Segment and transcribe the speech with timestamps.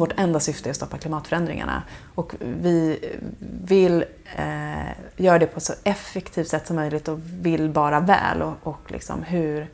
[0.00, 1.82] vårt enda syfte är att stoppa klimatförändringarna.
[2.14, 2.98] Och vi
[3.64, 4.04] vill
[4.36, 8.42] eh, göra det på ett så effektivt sätt som möjligt och vill bara väl.
[8.42, 9.68] Och, och liksom hur,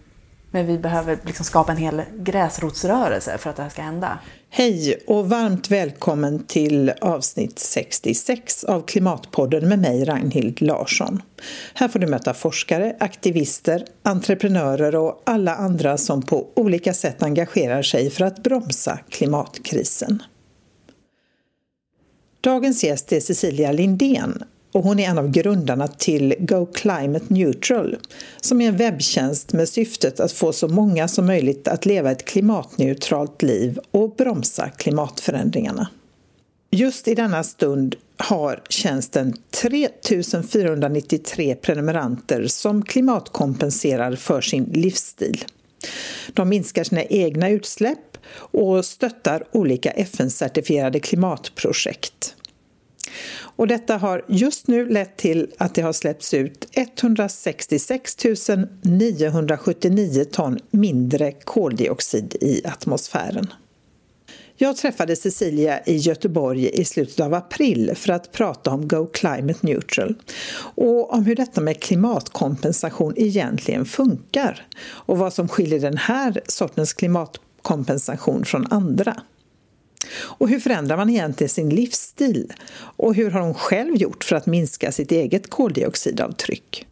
[0.50, 4.18] men vi behöver liksom skapa en hel gräsrotsrörelse för att det här ska hända.
[4.58, 11.22] Hej och varmt välkommen till avsnitt 66 av Klimatpodden med mig Ragnhild Larsson.
[11.74, 17.82] Här får du möta forskare, aktivister, entreprenörer och alla andra som på olika sätt engagerar
[17.82, 20.22] sig för att bromsa klimatkrisen.
[22.40, 24.42] Dagens gäst är Cecilia Lindén
[24.76, 27.96] och hon är en av grundarna till Go Climate Neutral
[28.40, 32.24] som är en webbtjänst med syftet att få så många som möjligt att leva ett
[32.24, 35.88] klimatneutralt liv och bromsa klimatförändringarna.
[36.70, 45.44] Just i denna stund har tjänsten 3493 prenumeranter som klimatkompenserar för sin livsstil.
[46.32, 52.34] De minskar sina egna utsläpp och stöttar olika FN-certifierade klimatprojekt.
[53.56, 58.16] Och detta har just nu lett till att det har släppts ut 166
[58.82, 63.46] 979 ton mindre koldioxid i atmosfären.
[64.58, 69.58] Jag träffade Cecilia i Göteborg i slutet av april för att prata om Go Climate
[69.60, 70.14] Neutral
[70.74, 76.92] och om hur detta med klimatkompensation egentligen funkar och vad som skiljer den här sortens
[76.92, 79.16] klimatkompensation från andra.
[80.14, 82.52] Och hur förändrar man egentligen sin livsstil?
[82.76, 86.86] Och hur har hon själv gjort för att minska sitt eget koldioxidavtryck?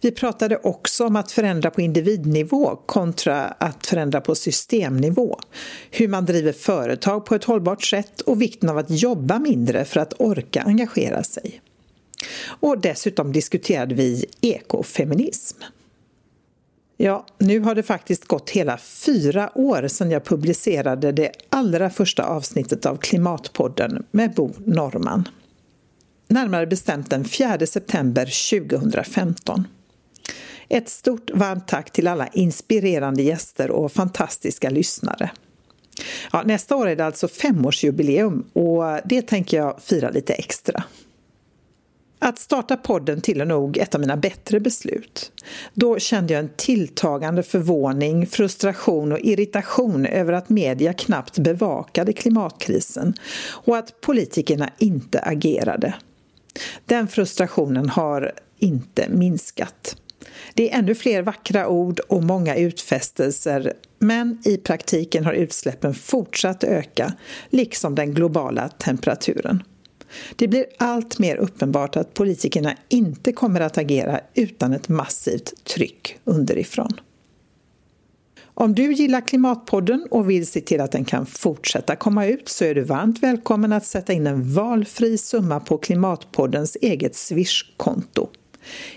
[0.00, 5.38] Vi pratade också om att förändra på individnivå kontra att förändra på systemnivå.
[5.90, 10.00] Hur man driver företag på ett hållbart sätt och vikten av att jobba mindre för
[10.00, 11.60] att orka engagera sig.
[12.44, 15.58] Och dessutom diskuterade vi ekofeminism.
[16.96, 22.24] Ja, nu har det faktiskt gått hela fyra år sedan jag publicerade det allra första
[22.24, 25.28] avsnittet av Klimatpodden med Bo Norman.
[26.28, 29.64] Närmare bestämt den 4 september 2015.
[30.68, 35.30] Ett stort varmt tack till alla inspirerande gäster och fantastiska lyssnare.
[36.32, 40.84] Ja, nästa år är det alltså femårsjubileum och det tänker jag fira lite extra.
[42.26, 45.32] Att starta podden tillhör nog ett av mina bättre beslut.
[45.74, 53.14] Då kände jag en tilltagande förvåning, frustration och irritation över att media knappt bevakade klimatkrisen
[53.48, 55.94] och att politikerna inte agerade.
[56.84, 59.96] Den frustrationen har inte minskat.
[60.54, 66.64] Det är ännu fler vackra ord och många utfästelser men i praktiken har utsläppen fortsatt
[66.64, 67.12] öka,
[67.50, 69.62] liksom den globala temperaturen.
[70.36, 76.18] Det blir allt mer uppenbart att politikerna inte kommer att agera utan ett massivt tryck
[76.24, 76.92] underifrån.
[78.58, 82.64] Om du gillar Klimatpodden och vill se till att den kan fortsätta komma ut så
[82.64, 88.28] är du varmt välkommen att sätta in en valfri summa på Klimatpoddens eget Swish-konto.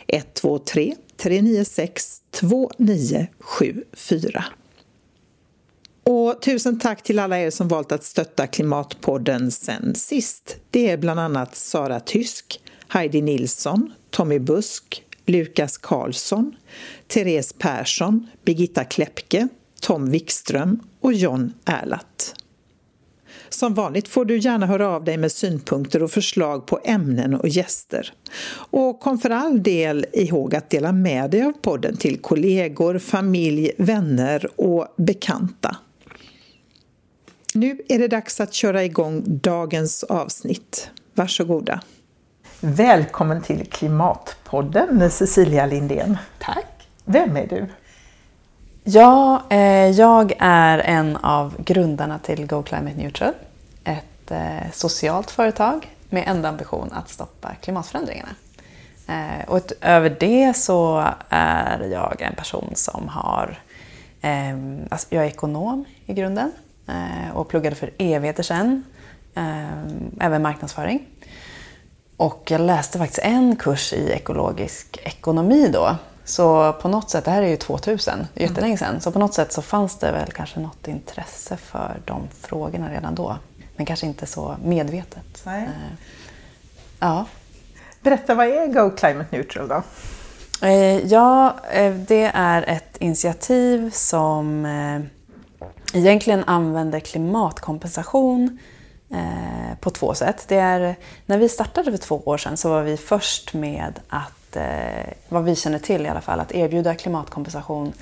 [0.08, 4.44] 123 396 2974.
[6.04, 10.58] Och tusen tack till alla er som valt att stötta Klimatpodden sen sist.
[10.70, 16.56] Det är bland annat Sara Tysk, Heidi Nilsson, Tommy Busk, Lukas Karlsson,
[17.08, 19.48] Therese Persson, Birgitta Kläppke,
[19.82, 22.36] Tom Wikström och John Erlatt.
[23.50, 27.48] Som vanligt får du gärna höra av dig med synpunkter och förslag på ämnen och
[27.48, 28.14] gäster.
[28.52, 33.72] Och kom för all del ihåg att dela med dig av podden till kollegor, familj,
[33.78, 35.78] vänner och bekanta.
[37.54, 40.90] Nu är det dags att köra igång dagens avsnitt.
[41.14, 41.82] Varsågoda.
[42.60, 46.18] Välkommen till Klimatpodden Cecilia Lindén.
[46.40, 46.88] Tack!
[47.06, 47.66] Vem är du?
[48.84, 53.34] Ja, eh, jag är en av grundarna till Go Climate Neutral.
[53.84, 58.36] Ett eh, socialt företag med enda ambition att stoppa klimatförändringarna.
[59.08, 63.60] Eh, och utöver det så är jag en person som har...
[64.22, 64.58] Eh,
[64.90, 66.52] alltså jag är ekonom i grunden
[67.34, 68.84] och pluggade för evigheter sedan.
[69.36, 71.08] Eh, även marknadsföring.
[72.18, 75.96] Och jag läste faktiskt en kurs i ekologisk ekonomi då.
[76.26, 79.52] Så på något sätt, det här är ju 2000, jättelänge sedan, så på något sätt
[79.52, 83.38] så fanns det väl kanske något intresse för de frågorna redan då.
[83.76, 85.42] Men kanske inte så medvetet.
[85.46, 85.64] Nej.
[85.64, 85.96] Eh,
[87.00, 87.26] ja.
[88.02, 89.84] Berätta, vad är Go Climate Neutral då?
[91.04, 91.56] Ja,
[92.08, 94.66] det är ett initiativ som
[95.94, 98.60] egentligen använder klimatkompensation
[99.12, 100.46] eh, på två sätt.
[100.48, 100.96] Det är,
[101.26, 105.44] när vi startade för två år sedan så var vi först med att, eh, vad
[105.44, 107.94] vi känner till i alla fall, att erbjuda klimatkompensation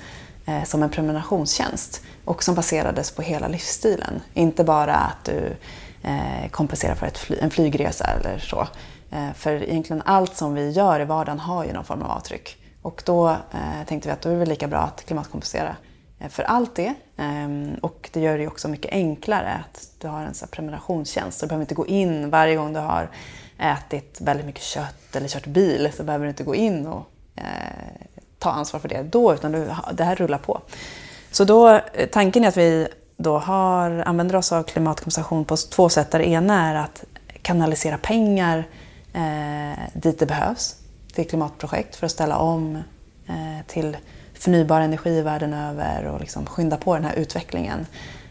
[0.46, 4.20] eh, som en prenumerationstjänst och som baserades på hela livsstilen.
[4.34, 5.56] Inte bara att du
[6.02, 8.68] eh, kompenserar för ett fly, en flygresa eller så.
[9.10, 12.56] Eh, för egentligen allt som vi gör i vardagen har ju någon form av avtryck.
[12.82, 15.76] Och då eh, tänkte vi att då är det lika bra att klimatkompensera
[16.18, 16.94] Eh, för allt det.
[17.16, 21.40] Ehm, och det gör det också mycket enklare att du har en så prenumerationstjänst.
[21.40, 23.08] Du behöver inte gå in varje gång du har
[23.58, 27.44] ätit väldigt mycket kött eller kört bil så behöver du inte gå in och eh,
[28.38, 30.60] ta ansvar för det då utan du, det här rullar på.
[31.30, 35.88] Så då, eh, tanken är att vi då har, använder oss av klimatkompensation på två
[35.88, 36.10] sätt.
[36.10, 37.04] Det ena är att
[37.42, 38.64] kanalisera pengar
[39.12, 40.76] eh, dit det behövs
[41.12, 42.76] till klimatprojekt för att ställa om
[43.26, 43.96] eh, till
[44.38, 47.86] förnybar energi världen över och liksom skynda på den här utvecklingen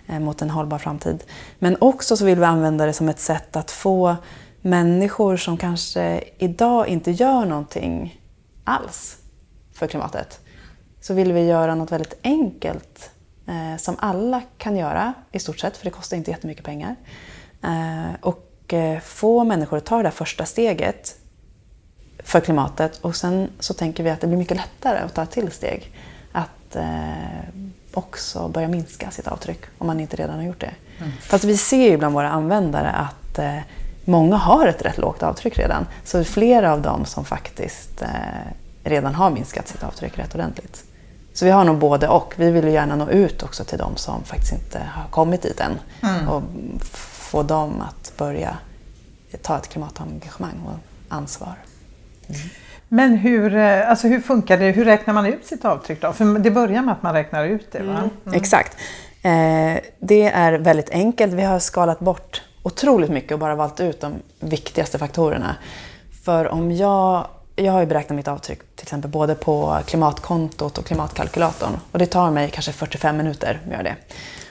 [0.07, 1.23] eh, mot en hållbar framtid.
[1.59, 4.15] Men också så vill vi använda det som ett sätt att få
[4.61, 8.21] människor som kanske idag inte gör någonting
[8.63, 9.17] alls
[9.73, 10.39] för klimatet
[11.01, 13.11] så vill vi göra något väldigt enkelt
[13.47, 16.95] eh, som alla kan göra i stort sett, för det kostar inte jättemycket pengar.
[17.63, 21.15] Eh, och eh, få människor att ta det där första steget
[22.27, 25.31] för klimatet och sen så tänker vi att det blir mycket lättare att ta ett
[25.31, 25.91] till steg.
[26.31, 26.83] Att eh,
[27.93, 30.73] också börja minska sitt avtryck om man inte redan har gjort det.
[30.99, 31.11] Mm.
[31.21, 33.57] Fast vi ser ju bland våra användare att eh,
[34.05, 35.87] många har ett rätt lågt avtryck redan.
[36.03, 38.07] Så flera av dem som faktiskt eh,
[38.83, 40.83] redan har minskat sitt avtryck rätt ordentligt.
[41.33, 42.33] Så vi har nog både och.
[42.37, 45.59] Vi vill ju gärna nå ut också till de som faktiskt inte har kommit dit
[45.59, 45.79] än.
[46.03, 46.27] Mm.
[46.27, 46.43] Och
[46.81, 48.57] få dem att börja
[49.41, 50.79] ta ett klimatengagemang och
[51.09, 51.55] ansvar.
[52.29, 52.41] Mm.
[52.89, 54.71] Men hur, eh, alltså hur funkar det?
[54.71, 56.13] Hur räknar man ut sitt avtryck då?
[56.13, 57.97] För det börjar med att man räknar ut det va?
[57.97, 58.09] Mm.
[58.25, 58.37] mm.
[58.37, 58.77] Exakt.
[59.21, 61.33] Eh, det är väldigt enkelt.
[61.33, 65.55] Vi har skalat bort otroligt mycket och bara valt ut de viktigaste faktorerna.
[66.23, 70.85] För om jag, jag har ju beräknat mitt avtryck till exempel både på klimatkontot och
[70.85, 71.77] klimatkalkylatorn.
[71.91, 73.95] Och det tar mig kanske 45 minuter att göra det.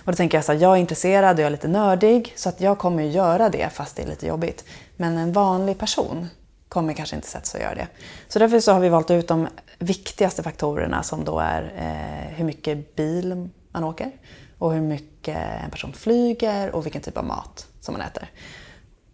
[0.05, 2.61] Och då tänker jag att jag är intresserad och jag är lite nördig så att
[2.61, 4.65] jag kommer att göra det fast det är lite jobbigt.
[4.97, 6.29] Men en vanlig person
[6.69, 7.89] kommer kanske inte sätta sig att göra det.
[8.29, 9.49] Så därför så har vi valt ut de
[9.79, 14.13] viktigaste faktorerna som då är eh, hur mycket bil man åker
[14.59, 18.31] och hur mycket en person flyger och vilken typ av mat som man äter.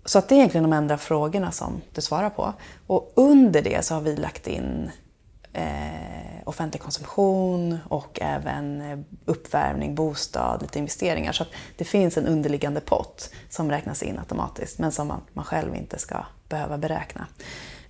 [0.04, 2.52] Så att det är egentligen de enda frågorna som du svarar på.
[2.86, 4.90] Och under det så har vi lagt in
[5.52, 11.32] eh, offentlig konsumtion och även eh, uppvärmning, bostad, lite investeringar.
[11.32, 15.44] Så att det finns en underliggande pott som räknas in automatiskt men som man, man
[15.44, 17.26] själv inte ska behöva beräkna.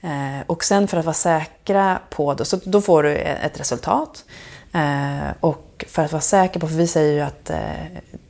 [0.00, 4.24] Eh, och sen för att vara säkra på det, så då får du ett resultat.
[4.72, 7.58] Eh, och för att vara säker på, för vi säger ju att eh,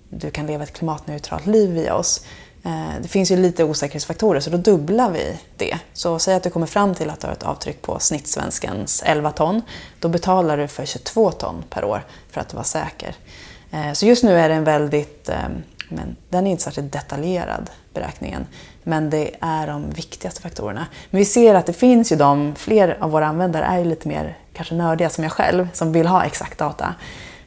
[0.08, 2.25] du kan leva ett klimatneutralt liv via oss.
[2.64, 5.79] Eh, det finns ju lite osäkerhetsfaktorer så då dubblar vi det.
[5.93, 9.31] Så säg att du kommer fram till att du har ett avtryck på snittsvenskens 11
[9.31, 9.62] ton.
[10.00, 13.17] Då betalar du för 22 ton per år för att vara säker.
[13.70, 15.49] Eh, så just nu är den väldigt, eh,
[15.88, 18.46] men den är inte särskilt detaljerad beräkningen.
[18.84, 20.87] Men det är de viktigaste faktorerna.
[21.11, 24.08] Men vi ser att det finns ju de, fler av våra användare är ju lite
[24.08, 26.94] mer kanske nördiga som jag själv, som vill ha exakt data.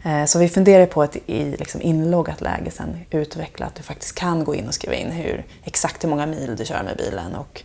[0.05, 4.15] Eh, så vi funderar på att i liksom inloggat läge sen utveckla att du faktiskt
[4.15, 7.35] kan gå in och skriva in hur, exakt hur många mil du kör med bilen
[7.35, 7.63] och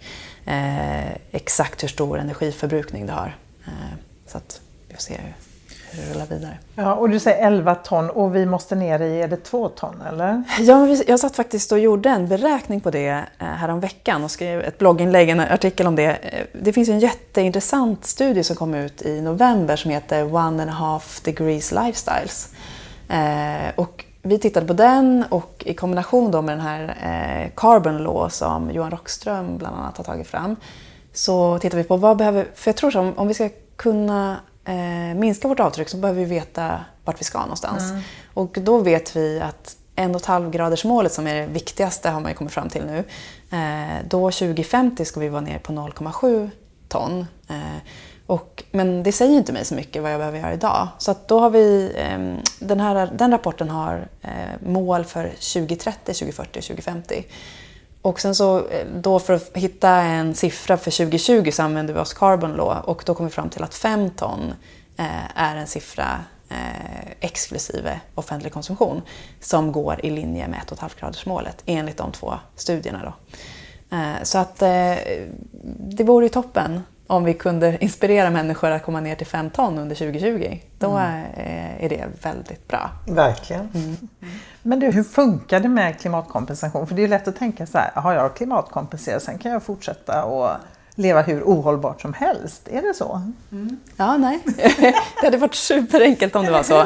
[0.53, 3.37] eh, exakt hur stor energiförbrukning du har.
[3.67, 5.35] Eh, så att vi får se hur,
[5.93, 6.59] rullar vidare.
[6.75, 10.03] Ja, och du säger 11 ton och vi måste ner i, är det 2 ton
[10.09, 10.43] eller?
[10.59, 14.79] Ja, jag satt faktiskt och gjorde en beräkning på det eh, häromveckan och skrev ett
[14.79, 16.05] blogginlägg, en artikel om det.
[16.05, 20.71] Eh, det finns en jätteintressant studie som kom ut i november som heter One and
[20.71, 22.49] a half degrees lifestyles.
[23.09, 28.29] Eh, och vi tittade på den och i kombination då med den här Carbon Law
[28.29, 30.57] som Johan Rockström bland annat har tagit fram
[31.13, 34.37] så tittar vi på vad behöver, för jag tror så om vi ska kunna
[35.17, 37.91] minska vårt avtryck så behöver vi veta vart vi ska någonstans.
[37.91, 38.03] Mm.
[38.35, 42.37] Och då vet vi att 1,5 graders målet som är det viktigaste har man ju
[42.37, 43.05] kommit fram till nu.
[43.51, 46.51] Eh, då 2050 ska vi vara ner på 0,7
[46.89, 47.27] ton.
[47.49, 47.57] Eh,
[48.27, 50.89] och, men det säger inte mig så mycket vad jag behöver göra idag.
[50.99, 56.59] Så då har vi, eh, den, här, den rapporten har eh, mål för 2030, 2040
[56.59, 57.25] och 2050.
[58.03, 61.99] Och sen så eh, då för att hitta en siffra för 2020 så använde vi
[61.99, 64.55] oss Carbon Law och då kom vi fram till att 5 ton
[64.97, 69.03] eh, är en siffra eh, exklusive offentlig konsumtion
[69.41, 73.03] som går i linje med 1,5-gradersmålet enligt de två studierna.
[73.05, 73.37] Då.
[73.97, 74.95] Eh, så att eh,
[75.79, 79.79] det vore ju toppen om vi kunde inspirera människor att komma ner till 5 ton
[79.79, 81.25] under 2020, då mm.
[81.79, 82.91] är det väldigt bra.
[83.07, 83.69] Verkligen.
[83.75, 83.97] Mm.
[84.63, 86.87] Men du, hur funkar det med klimatkompensation?
[86.87, 90.25] För det är lätt att tänka så här, har jag klimatkompenserat, sen kan jag fortsätta
[90.25, 90.51] och
[90.95, 92.69] leva hur ohållbart som helst.
[92.69, 93.23] Är det så?
[93.53, 93.81] Mm.
[93.97, 94.41] Ja, nej.
[95.21, 96.81] det hade varit superenkelt om det var så.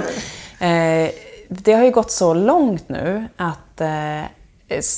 [0.65, 1.11] Eh,
[1.49, 4.23] det har ju gått så långt nu att eh,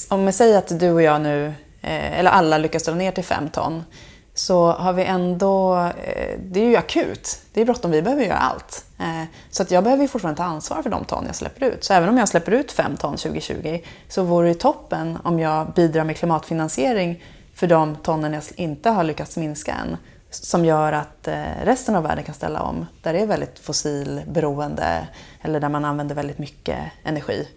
[0.08, 1.46] om vi säger att du och jag nu,
[1.80, 3.84] eh, eller alla lyckas dra ner till fem ton,
[4.38, 8.36] så har vi ändå, eh, det är ju akut, det är bråttom, vi behöver göra
[8.36, 8.84] allt.
[8.98, 11.84] Eh, så att jag behöver fortfarande ta ansvar för de ton jag släpper ut.
[11.84, 15.72] Så även om jag släpper ut fem ton 2020 så vore det toppen om jag
[15.72, 17.22] bidrar med klimatfinansiering
[17.54, 19.96] för de tonnen jag inte har lyckats minska än.
[20.30, 25.08] Som gör att eh, resten av världen kan ställa om, där det är väldigt fossilberoende
[25.42, 27.48] eller där man använder väldigt mycket energi.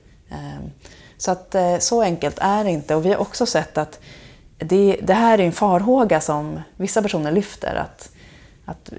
[1.18, 4.00] Så att så enkelt är det inte och vi har också sett att
[4.60, 7.76] det, det, här är en farhåga som vissa personer lyfter.
[7.76, 8.12] Att,
[8.66, 8.92] att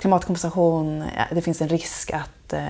[0.00, 2.66] klimatkompensation, det finns en risk att eh,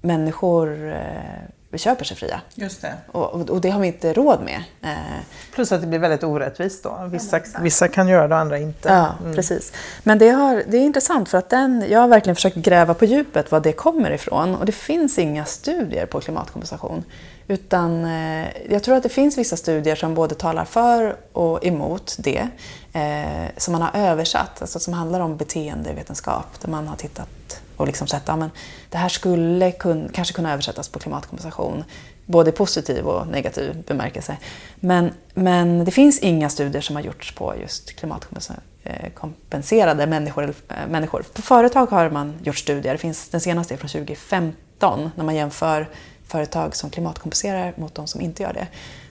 [0.00, 2.40] människor eh, köper sig fria.
[2.54, 2.94] Just det.
[3.06, 4.62] Och, och, det har vi inte råd med.
[4.82, 5.20] Eh,
[5.54, 7.08] Plus att det blir väldigt orättvist då.
[7.10, 8.88] Vissa, vissa kan göra det och andra inte.
[8.88, 9.34] Ja, mm.
[9.34, 9.72] precis.
[10.02, 13.04] Men det, har, det är intressant för att den, jag har verkligen försökt gräva på
[13.04, 14.54] djupet var det kommer ifrån.
[14.54, 17.04] Och det finns inga studier på klimatkompensation.
[17.50, 22.16] Utan eh, jag tror att det finns vissa studier som både talar för och emot
[22.18, 22.48] det.
[22.92, 26.60] Eh, som man har översatt, alltså som handlar om beteendevetenskap.
[26.60, 28.50] Där man har tittat och liksom sett att ja,
[28.90, 31.84] det här skulle kun, kanske kunna översättas på klimatkompensation.
[32.26, 34.36] Både positiv och negativ bemärkelse.
[34.76, 40.44] Men, men det finns inga studier som har gjorts på just klimatkompenserade eh, människor.
[40.44, 40.52] Eh,
[40.88, 41.24] människor.
[41.32, 42.92] På företag har man gjort studier.
[42.92, 45.88] Det finns, den senaste är från 2015 när man jämför
[46.30, 48.68] företag som klimatkompenserar mot de som inte gör det.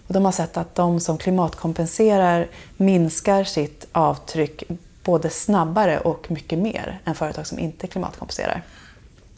[0.07, 2.47] Och de har sett att de som klimatkompenserar
[2.77, 4.63] minskar sitt avtryck
[5.03, 8.61] både snabbare och mycket mer än företag som inte klimatkompenserar.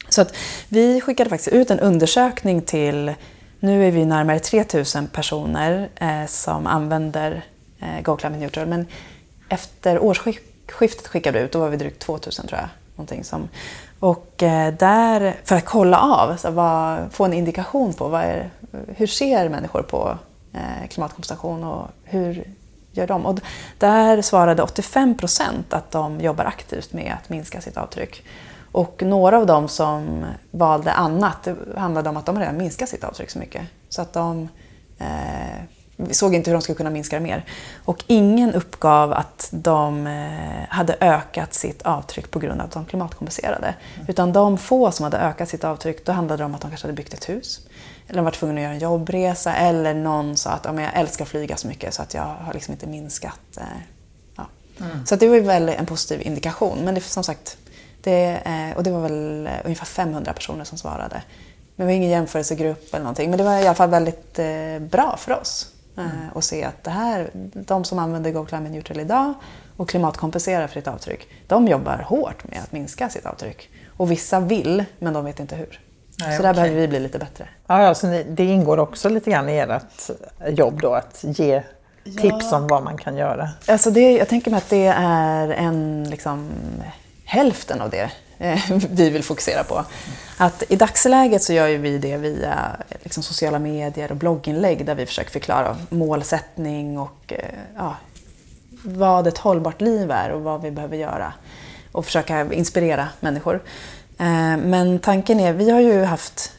[0.08, 0.36] Så att
[0.68, 3.14] vi skickade faktiskt ut en undersökning till,
[3.60, 7.44] nu är vi närmare 3000 personer eh, som använder
[7.80, 8.86] eh, Go Climate Neutral, men
[9.48, 12.68] efter årsskiftet skickade vi ut, då var vi drygt 2000 tror jag.
[12.96, 13.48] Någonting som,
[14.02, 18.50] och eh, där, för att kolla av, så vad, få en indikation på vad är,
[18.96, 20.18] hur ser människor på
[20.52, 22.44] eh, klimatkompensation och hur
[22.92, 23.26] gör de?
[23.26, 23.38] Och
[23.78, 28.24] där svarade 85 procent att de jobbar aktivt med att minska sitt avtryck.
[28.72, 33.04] Och några av dem som valde annat, det handlade om att de redan minskat sitt
[33.04, 33.62] avtryck så mycket.
[33.88, 34.48] Så att de
[34.98, 35.62] eh,
[36.10, 37.44] såg inte hur de skulle kunna minska det mer.
[37.84, 42.84] Och ingen uppgav att de eh, hade ökat sitt avtryck på grund av att de
[42.84, 43.74] klimatkompenserade.
[43.94, 44.06] Mm.
[44.08, 46.86] Utan de få som hade ökat sitt avtryck, då handlade det om att de kanske
[46.86, 47.60] hade byggt ett hus.
[48.06, 49.54] Eller de var tvungna att göra en jobbresa.
[49.54, 52.52] Eller någon sa att ja, jag älskar att flyga så mycket så att jag har
[52.52, 53.40] liksom inte minskat.
[53.56, 53.64] Eh,
[54.36, 54.46] ja.
[54.80, 55.06] Mm.
[55.06, 56.78] Så det var väl en positiv indikation.
[56.84, 57.56] Men det, som sagt,
[58.00, 61.22] det, eh, och det var väl ungefär 500 personer som svarade.
[61.76, 63.30] Men det var ingen jämförelsegrupp eller någonting.
[63.30, 64.40] Men det var i alla fall väldigt
[64.80, 65.72] bra för oss.
[65.96, 66.10] Mm.
[66.34, 69.34] Och se att det här, de som använder Go Climate Neutral idag
[69.76, 73.70] och klimatkompenserar för sitt avtryck, de jobbar hårt med att minska sitt avtryck.
[73.96, 75.80] Och vissa vill, men de vet inte hur.
[76.18, 77.48] Nej, så där behöver vi bli lite bättre.
[77.66, 80.10] Ja, ja, så ni, det ingår också lite grann i ert
[80.48, 81.62] jobb då, att ge
[82.04, 82.22] ja.
[82.22, 83.48] tips om vad man kan göra?
[83.68, 86.50] Alltså det, jag tänker mig att det är en, liksom,
[87.24, 89.84] hälften av det Eh, Eh, vi vill fokusera på.
[90.36, 94.94] Att I dagsläget så gör vi det via eh, liksom, sociala medier och blogginlägg där
[94.94, 97.44] vi försöker förklara målsättning och eh,
[97.76, 97.96] ja,
[98.84, 101.32] vad ett hållbart liv är och vad vi behöver göra.
[101.92, 103.62] Och försöka inspirera människor.
[104.58, 106.52] Men tanken är, vi har ju haft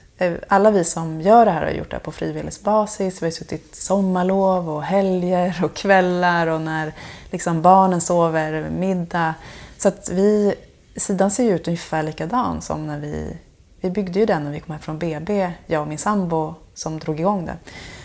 [0.47, 3.21] alla vi som gör det här har gjort det på frivillig basis.
[3.21, 6.93] Vi har suttit sommarlov och helger och kvällar och när
[7.31, 9.33] liksom barnen sover middag.
[9.77, 10.55] Så att vi
[10.95, 13.37] sidan ser ju ut ungefär likadan som när vi...
[13.81, 16.99] Vi byggde ju den när vi kom hem från BB, jag och min sambo som
[16.99, 17.57] drog igång det.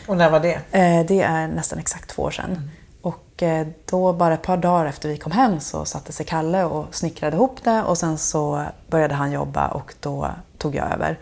[0.09, 0.55] Och när var det?
[0.55, 2.51] Eh, det är nästan exakt två år sedan.
[2.51, 2.71] Mm.
[3.01, 6.65] Och eh, då bara ett par dagar efter vi kom hem så satte sig Kalle
[6.65, 11.19] och snickrade ihop det och sen så började han jobba och då tog jag över.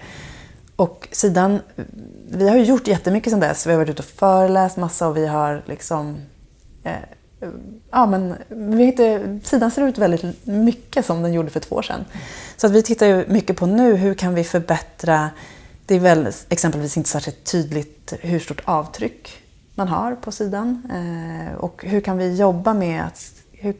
[0.76, 1.61] Och sidan,
[2.28, 3.66] vi har ju gjort jättemycket sedan dess.
[3.66, 6.16] Vi har varit ute och föreläst massa och vi har liksom
[6.82, 6.92] eh,
[7.90, 11.82] ja, men vi inte, sidan ser ut väldigt mycket som den gjorde för två år
[11.82, 12.04] sedan.
[12.56, 15.30] Så att vi tittar ju mycket på nu, hur kan vi förbättra
[15.86, 19.42] det är väl exempelvis inte särskilt tydligt hur stort avtryck
[19.74, 20.82] man har på sidan.
[20.92, 23.74] Eh, och hur kan vi jobba med att, hur,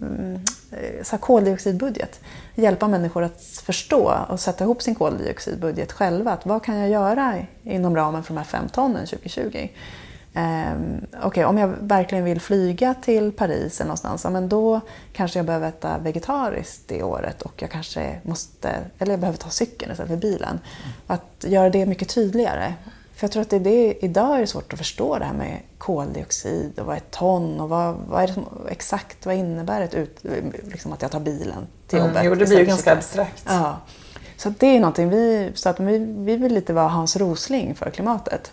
[0.00, 0.34] mm,
[0.70, 2.20] eh, så koldioxidbudget.
[2.54, 6.32] Hjälpa människor att förstå och sätta ihop sin koldioxidbudget själva.
[6.32, 9.68] Att vad kan jag göra inom ramen för de här fem tonnen 2020?
[10.34, 14.80] Um, Okej, okay, om jag verkligen vill flyga till Paris eller någonstans, men då
[15.12, 19.50] kanske jag behöver äta vegetariskt det året och jag kanske måste, eller jag behöver ta
[19.50, 20.48] cykeln istället för bilen.
[20.48, 20.92] Mm.
[21.06, 22.74] Att göra det mycket tydligare.
[23.14, 25.34] För jag tror att det är det, idag är det svårt att förstå det här
[25.34, 29.34] med koldioxid och vad är ett ton och vad, vad är det som, exakt vad
[29.34, 30.24] innebär ett ut,
[30.72, 32.24] liksom att jag tar bilen till Mm, jobbet.
[32.24, 33.44] jo, det blir ju ganska abstrakt.
[33.48, 33.76] Ja.
[34.36, 37.90] Så det är någonting vi, så att vi, vi vill lite vara Hans Rosling för
[37.90, 38.52] klimatet.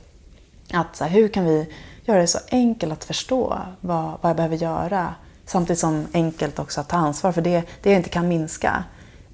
[0.74, 1.74] Att så här, hur kan vi
[2.06, 6.82] göra det så enkelt att förstå vad, vad jag behöver göra samtidigt som enkelt också
[6.82, 8.84] att ta ansvar för det, det jag inte kan minska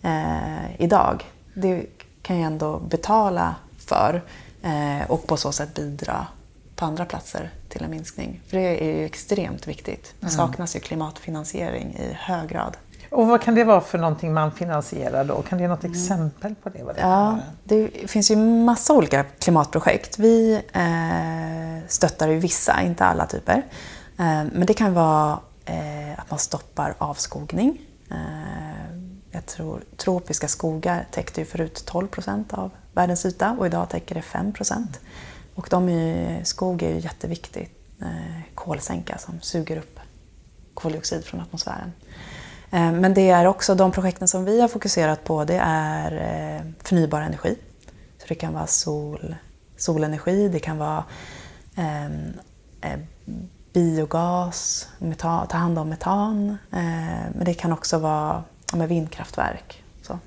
[0.02, 1.24] eh, idag.
[1.54, 1.86] Det
[2.22, 4.22] kan jag ändå betala för
[4.62, 6.28] eh, och på så sätt bidra
[6.76, 8.42] på andra platser till en minskning.
[8.48, 10.14] För det är ju extremt viktigt.
[10.20, 12.78] Det saknas ju klimatfinansiering i hög grad.
[13.10, 15.42] Och vad kan det vara för någonting man finansierar då?
[15.42, 16.84] Kan du ge något exempel på det?
[16.84, 20.20] Vad det Ja, det finns ju massa olika klimatprojekt.
[20.20, 23.66] Vi eh, stöttar ju vissa, inte alla typer.
[24.18, 27.82] Eh, men det kan vara eh, att man stoppar avskogning.
[28.12, 28.18] Eh,
[29.32, 34.16] jag tror tropiska skogar täckte ju förut 12 procent av världens yta och idag täcker
[34.16, 35.00] det 5 procent.
[35.56, 37.70] Och de är, skog är ju jätteviktig
[38.02, 40.00] eh, kolsänka som suger upp
[40.74, 41.92] koldioxid från atmosfären.
[42.72, 46.72] Eh, men det är också de projekten som vi har fokuserat på, det är eh,
[46.84, 47.58] förnybar energi.
[48.18, 49.36] Så det kan vara sol,
[49.78, 51.04] solenergi, det kan vara
[51.76, 52.06] eh,
[52.82, 53.00] eh,
[53.74, 56.58] biogas, metan, ta hand om metan.
[56.72, 59.84] Eh, men det kan också vara ja, med vindkraftverk.
[60.02, 60.20] Så.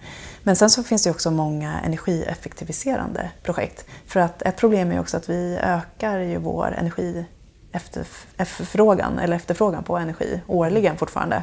[0.42, 3.84] Men sen så finns det också många energieffektiviserande projekt.
[4.06, 7.24] För att ett problem är också att vi ökar ju vår energi
[7.72, 11.42] efterfrågan, eller efterfrågan på energi årligen fortfarande.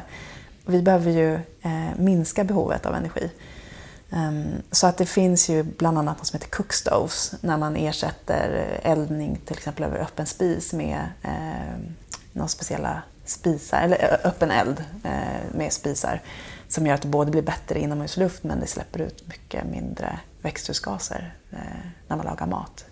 [0.66, 3.30] Vi behöver ju eh, minska behovet av energi.
[4.10, 8.80] Um, så att det finns ju bland annat något som heter cookstoves när man ersätter
[8.82, 11.78] eldning till exempel över öppen spis med eh,
[12.32, 16.20] några speciella spisar, eller öppen eld eh, med spisar
[16.68, 21.34] som gör att det både blir bättre inomhusluft men det släpper ut mycket mindre växthusgaser
[21.52, 21.58] eh,
[22.08, 22.84] när man lagar mat.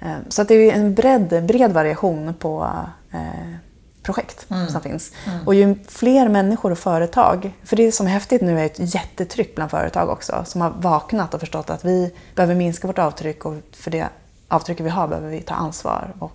[0.00, 2.68] Eh, Så att det är en bred, bred variation på
[3.12, 3.54] eh,
[4.02, 5.12] projekt som finns.
[5.46, 9.54] Och ju fler människor och företag, för det som är häftigt nu är ett jättetryck
[9.54, 13.54] bland företag också, som har vaknat och förstått att vi behöver minska vårt avtryck och
[13.72, 14.08] för det
[14.48, 16.32] avtrycket vi har behöver vi ta ansvar och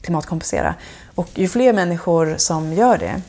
[0.00, 0.74] klimatkompensera.
[1.14, 3.22] Och ju fler människor som gör det,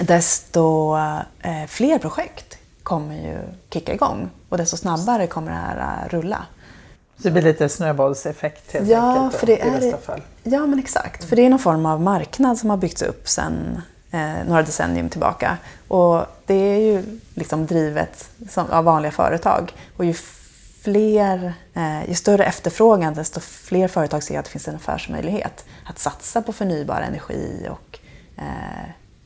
[0.00, 0.96] desto
[1.42, 3.38] eh, fler projekt kommer ju
[3.70, 6.46] kicka igång och desto snabbare kommer det här eh, rulla.
[7.22, 10.22] Det blir lite snöbollseffekt helt Ja, enkelt då, för det i är, bästa fall.
[10.42, 11.24] ja, men exakt.
[11.24, 15.08] För det är någon form av marknad som har byggts upp sedan eh, några decennium
[15.08, 15.58] tillbaka.
[15.88, 19.72] Och det är ju liksom drivet som, av vanliga företag.
[19.96, 20.14] Och ju,
[20.82, 25.98] fler, eh, ju större efterfrågan, desto fler företag ser att det finns en affärsmöjlighet att
[25.98, 27.98] satsa på förnybar energi och
[28.36, 28.44] eh,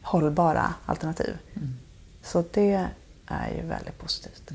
[0.03, 1.39] hållbara alternativ.
[2.25, 2.87] Så det
[3.27, 4.51] är ju väldigt positivt.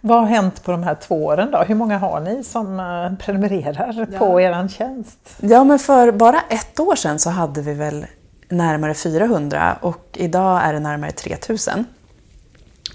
[0.00, 1.58] Vad har hänt på de här två åren då?
[1.58, 5.36] Hur många har ni som eh, prenumererar på er tjänst?
[5.40, 8.06] Ja, men för bara ett år sedan så hade vi väl
[8.48, 11.84] närmare 400 och idag är det närmare 3000.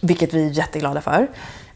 [0.02, 1.28] Vilket vi är jätteglada för.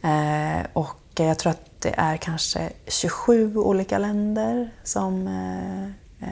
[0.03, 6.27] Eh, och jag tror att det är kanske 27 olika länder som eh,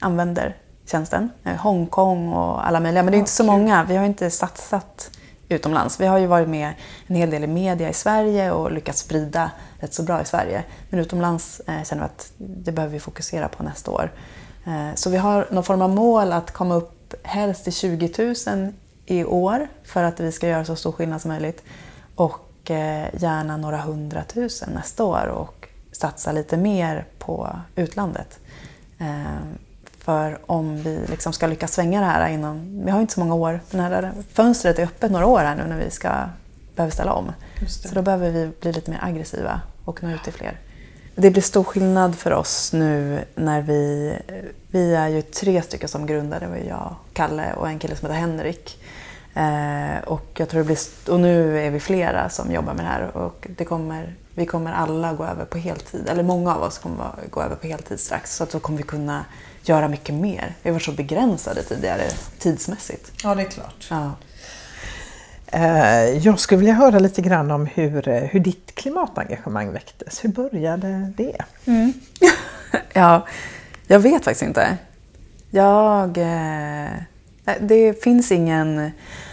[0.00, 1.30] använder tjänsten.
[1.58, 3.84] Hongkong och alla möjliga, men det är inte så många.
[3.84, 5.10] Vi har inte satsat
[5.54, 6.00] utomlands.
[6.00, 6.72] Vi har ju varit med
[7.06, 10.64] en hel del i media i Sverige och lyckats sprida rätt så bra i Sverige.
[10.90, 14.12] Men utomlands eh, känner vi att det behöver vi fokusera på nästa år.
[14.66, 18.72] Eh, så vi har någon form av mål att komma upp helst till 20 000
[19.06, 21.62] i år för att vi ska göra så stor skillnad som möjligt.
[22.14, 28.38] Och eh, gärna några hundratusen nästa år och satsa lite mer på utlandet.
[28.98, 29.60] Eh,
[30.04, 33.20] för om vi liksom ska lyckas svänga det här inom, vi har ju inte så
[33.20, 36.10] många år, den här fönstret är öppet några år här nu när vi ska
[36.76, 37.32] behöver ställa om.
[37.60, 37.66] Det.
[37.66, 40.58] Så då behöver vi bli lite mer aggressiva och nå ut till fler.
[41.14, 44.14] Det blir stor skillnad för oss nu när vi,
[44.70, 48.08] vi är ju tre stycken som grundare, det var jag, Kalle och en kille som
[48.08, 48.82] heter Henrik.
[49.34, 52.88] Eh, och, jag tror det blir, och nu är vi flera som jobbar med det
[52.88, 56.78] här och det kommer, vi kommer alla gå över på heltid, eller många av oss
[56.78, 58.36] kommer gå över på heltid strax.
[58.36, 59.24] Så att då kommer vi kunna
[59.68, 60.54] göra mycket mer.
[60.62, 62.02] Vi har varit så begränsade tidigare
[62.38, 63.12] tidsmässigt.
[63.24, 63.86] Ja, det är klart.
[63.90, 64.12] Ja.
[65.46, 70.24] Eh, Jag skulle vilja höra lite grann om hur, eh, hur ditt klimatengagemang väcktes.
[70.24, 71.36] Hur började det?
[72.92, 73.26] ja,
[73.86, 74.76] jag vet faktiskt inte.
[75.50, 76.18] Jag...
[76.18, 76.90] Eh,
[77.60, 78.90] det finns ingen...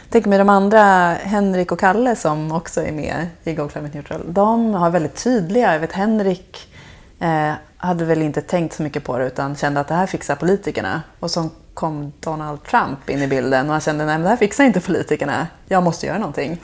[0.10, 4.22] Tänk mig de andra, Henrik och Kalle som också är med i Go Climate Neutral.
[4.34, 6.74] De har väldigt tydliga, jag vet Henrik
[7.20, 10.36] eh, hade väl inte tänkt så mycket på det utan kände att det här fixar
[10.36, 11.02] politikerna.
[11.20, 14.63] Och så kom Donald Trump in i bilden och han kände att det här fixar
[14.63, 16.62] inte politikerna, jag måste göra någonting.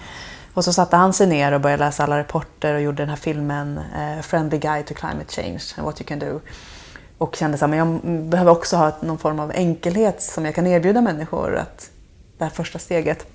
[0.54, 3.16] Och så satte han sig ner och började läsa alla rapporter och gjorde den här
[3.16, 6.40] filmen eh, Friendly Guide to Climate Change and What You Can Do.
[7.18, 11.02] Och kände att jag behöver också ha någon form av enkelhet som jag kan erbjuda
[11.02, 11.56] människor.
[11.56, 11.90] Att
[12.38, 13.26] det här första steget.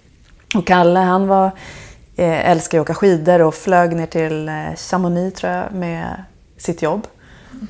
[0.55, 1.47] Och Kalle han var,
[2.17, 6.25] eh, älskade att åka skidor och flög ner till eh, Chamonix tror jag med
[6.57, 7.07] sitt jobb.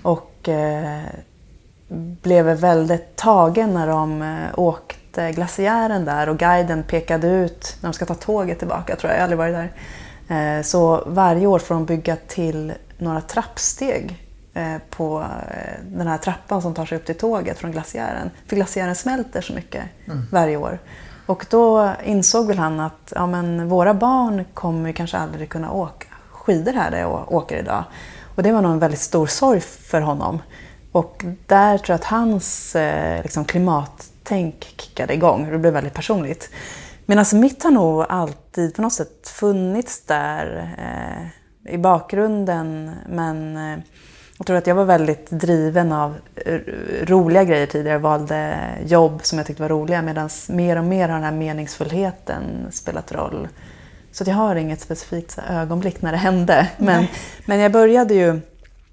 [0.02, 1.02] Och eh,
[1.88, 7.94] blev väldigt tagen när de eh, åkte glaciären där och guiden pekade ut när de
[7.94, 9.70] ska ta tåget tillbaka, tror jag, jag har aldrig varit
[10.28, 10.58] där.
[10.58, 15.24] Eh, så varje år får de bygga till några trappsteg eh, på
[15.82, 18.30] den här trappan som tar sig upp till tåget från glaciären.
[18.46, 20.26] För glaciären smälter så mycket mm.
[20.32, 20.78] varje år.
[21.26, 26.06] Och då insåg väl han att ja, men våra barn kommer kanske aldrig kunna åka
[26.30, 27.84] skidor här där jag åker idag.
[28.38, 30.42] Och det var nog en väldigt stor sorg för honom.
[30.92, 35.50] Och där tror jag att hans eh, liksom, klimattänk kickade igång.
[35.50, 36.50] Det blev väldigt personligt.
[37.06, 42.90] Men alltså mitt har nog alltid på något sätt funnits där eh, i bakgrunden.
[43.08, 43.78] Men eh,
[44.38, 46.14] jag tror att jag var väldigt driven av
[47.02, 47.94] roliga grejer tidigare.
[47.94, 51.32] Jag valde jobb som jag tyckte var roliga medan mer och mer har den här
[51.32, 53.48] meningsfullheten spelat roll.
[54.18, 56.68] Så jag har inget specifikt ögonblick när det hände.
[56.76, 57.06] Men,
[57.46, 58.40] men jag började ju,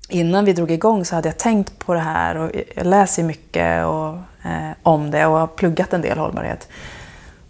[0.10, 3.86] innan vi drog igång så hade jag tänkt på det här och jag läser mycket
[3.86, 4.14] och,
[4.50, 6.68] eh, om det och har pluggat en del hållbarhet.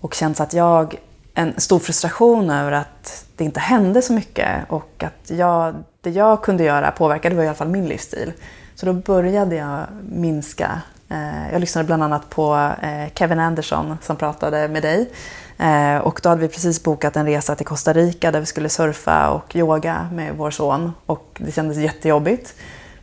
[0.02, 0.96] Och känt att jag,
[1.34, 6.44] en stor frustration över att det inte hände så mycket och att jag, det jag
[6.44, 8.34] kunde göra påverkade var i alla fall min livsstil.
[8.76, 10.82] Så då började jag minska.
[11.10, 15.10] Eh, jag lyssnade bland annat på eh, Kevin Anderson som pratade med dig
[15.58, 18.70] Eh, och då hade vi precis bokat en resa till Costa Rica där vi skulle
[18.70, 20.92] surfa och yoga med vår son.
[21.06, 22.56] Och det kändes jättejobbigt.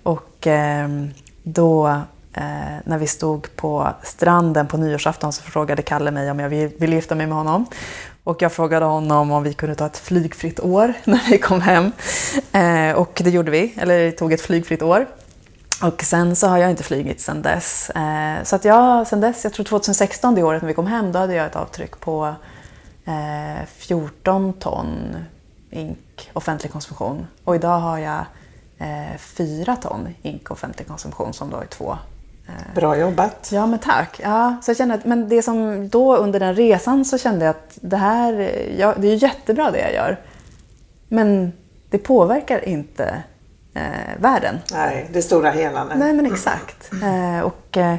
[0.02, 0.88] Och eh,
[1.42, 1.88] då
[2.32, 6.94] eh, när vi stod på stranden på nyårsafton så frågade Kalle mig om jag ville
[6.94, 7.66] gifta mig med honom.
[8.24, 11.92] Och jag frågade honom om vi kunde ta ett flygfritt år när vi kom hem.
[12.52, 15.06] Eh, och det gjorde vi, eller tog ett flygfritt år.
[15.82, 17.90] Och sen så har jag inte flugit sen dess.
[17.90, 21.12] Eh, så att jag, sen dess, jag tror 2016, det året när vi kom hem,
[21.12, 22.34] då hade jag ett avtryck på
[23.04, 25.16] eh, 14 ton
[25.70, 27.26] ink offentlig konsumtion.
[27.44, 28.24] Och idag har jag
[28.78, 31.98] eh, 4 ton ink offentlig konsumtion som då är två.
[32.48, 33.50] Eh, Bra jobbat!
[33.52, 34.20] Ja, men tack!
[34.22, 37.50] Ja, så jag kände att, men det som då under den resan så kände jag
[37.50, 38.32] att det här,
[38.78, 40.20] ja, det är jättebra det jag gör.
[41.08, 41.52] Men
[41.90, 43.22] det påverkar inte
[43.74, 43.82] eh,
[44.18, 44.58] världen.
[44.72, 45.84] Nej, det stora hela.
[45.84, 46.90] Nej, nej men exakt.
[47.02, 47.96] Eh, och eh,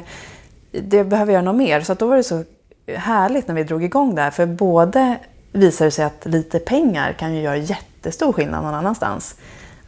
[0.72, 1.80] det behöver göra något mer.
[1.80, 2.44] Så då var det så
[2.96, 4.30] härligt när vi drog igång det här.
[4.30, 5.18] För både
[5.52, 9.34] visar det sig att lite pengar kan ju göra jättestor skillnad någon annanstans.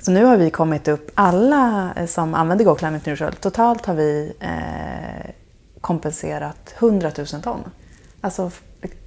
[0.00, 4.32] Så nu har vi kommit upp, alla som använder Go Climate Neutral, totalt har vi
[4.40, 5.30] eh,
[5.80, 7.60] kompenserat 100 000 ton.
[8.20, 8.50] Alltså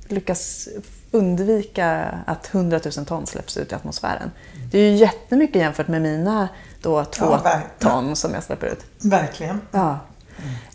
[0.07, 0.69] lyckas
[1.11, 4.31] undvika att 100 000 ton släpps ut i atmosfären.
[4.71, 6.49] Det är ju jättemycket jämfört med mina
[6.81, 8.85] då två ja, ton som jag släpper ut.
[8.97, 9.61] Verkligen.
[9.71, 9.99] Ja.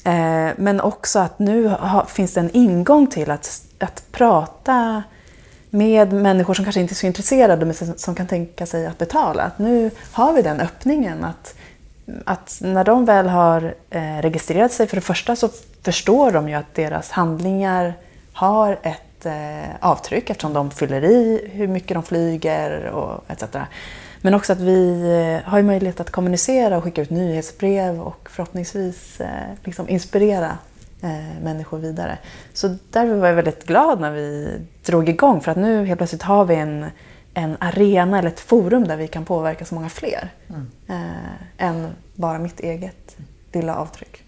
[0.04, 0.48] Mm.
[0.48, 5.02] Eh, men också att nu ha, finns det en ingång till att, att prata
[5.70, 9.42] med människor som kanske inte är så intresserade men som kan tänka sig att betala.
[9.42, 11.54] Att nu har vi den öppningen att,
[12.24, 15.48] att när de väl har eh, registrerat sig, för det första så
[15.82, 17.94] förstår de ju att deras handlingar
[18.32, 23.44] har ett eh, avtryck eftersom de fyller i hur mycket de flyger och etc.
[24.24, 29.20] Men också att vi eh, har möjlighet att kommunicera och skicka ut nyhetsbrev och förhoppningsvis
[29.20, 29.28] eh,
[29.64, 30.58] liksom inspirera
[31.02, 32.18] eh, människor vidare.
[32.52, 36.22] Så därför var jag väldigt glad när vi drog igång för att nu helt plötsligt
[36.22, 36.86] har vi en,
[37.34, 40.70] en arena eller ett forum där vi kan påverka så många fler mm.
[41.58, 43.16] än bara mitt eget
[43.52, 44.23] lilla avtryck.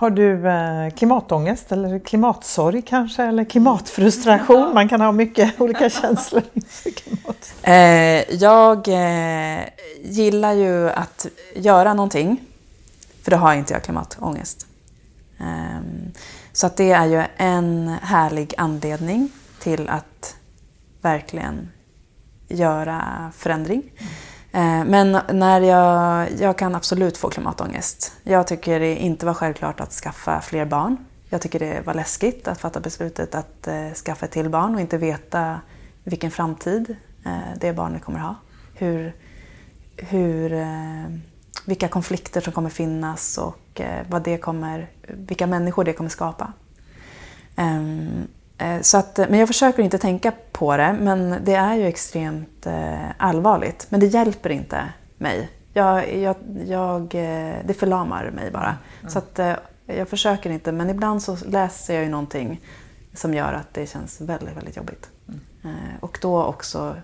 [0.00, 4.74] Har du eh, klimatångest eller klimatsorg kanske eller klimatfrustration?
[4.74, 7.54] Man kan ha mycket olika känslor inför klimat.
[7.62, 9.64] Eh, jag eh,
[10.02, 12.40] gillar ju att göra någonting,
[13.22, 14.66] för då har inte jag klimatångest.
[15.38, 16.12] Ehm,
[16.52, 20.36] så att det är ju en härlig anledning till att
[21.00, 21.68] verkligen
[22.48, 23.82] göra förändring.
[24.52, 28.12] Eh, men när jag, jag kan absolut få klimatångest.
[28.22, 30.96] Jag tycker det inte var självklart att skaffa fler barn.
[31.28, 34.80] Jag tycker det var läskigt att fatta beslutet att eh, skaffa ett till barn och
[34.80, 35.60] inte veta
[36.04, 38.34] vilken framtid eh, det barnet kommer ha.
[38.74, 39.12] Hur,
[39.96, 40.66] hur,
[41.66, 46.52] vilka konflikter som kommer finnas och vad det kommer, vilka människor det kommer skapa.
[47.56, 48.28] Ehm,
[48.60, 51.86] Eh, så att, eh, men jag försöker inte tänka på det, men det är ju
[51.86, 53.86] extremt eh, allvarligt.
[53.88, 55.50] Men det hjälper inte mig.
[55.72, 57.08] Jag, jag, jag,
[57.64, 58.76] det förlamar mig bara.
[59.00, 59.10] Mm.
[59.10, 59.40] Så att,
[59.86, 62.60] jag försöker inte, men ibland så läser jag ju någonting
[63.14, 65.10] som gör att det känns väldigt, väldigt jobbigt.
[65.64, 65.76] Mm.
[66.00, 66.96] Och då också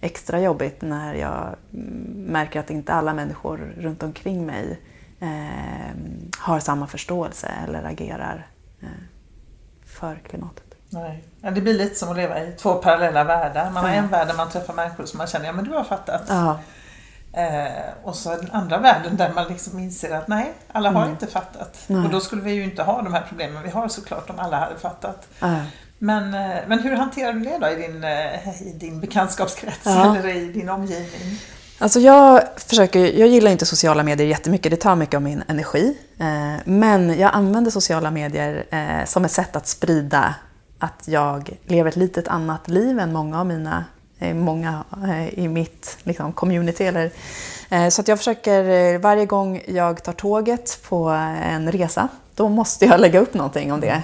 [0.00, 1.88] extra jobbigt när jag mm,
[2.26, 4.80] märker att inte alla människor runt omkring mig
[5.20, 5.96] eh,
[6.38, 8.46] har samma förståelse eller agerar
[8.80, 8.88] eh,
[9.84, 10.63] för klimatet.
[10.94, 11.24] Nej.
[11.40, 13.70] Ja, det blir lite som att leva i två parallella världar.
[13.70, 15.84] Man har en värld där man träffar människor som man känner, ja men du har
[15.84, 16.22] fattat.
[16.28, 16.58] Ja.
[17.36, 21.12] Eh, och så den andra världen där man liksom inser att nej, alla har mm.
[21.12, 21.78] inte fattat.
[21.86, 22.04] Nej.
[22.04, 24.58] Och då skulle vi ju inte ha de här problemen vi har såklart om alla
[24.58, 25.28] hade fattat.
[25.38, 25.56] Ja.
[25.98, 30.16] Men, eh, men hur hanterar du det då i din, eh, i din bekantskapskrets ja.
[30.16, 31.38] eller i din omgivning?
[31.78, 35.98] Alltså jag, försöker, jag gillar inte sociala medier jättemycket, det tar mycket av min energi.
[36.18, 40.34] Eh, men jag använder sociala medier som ett sätt att sprida
[40.84, 43.84] att jag lever ett litet annat liv än många av mina
[44.34, 44.84] många
[45.32, 46.84] i mitt liksom, community.
[46.84, 47.10] Eller,
[47.90, 51.08] så att jag försöker, varje gång jag tar tåget på
[51.42, 54.02] en resa, då måste jag lägga upp någonting om det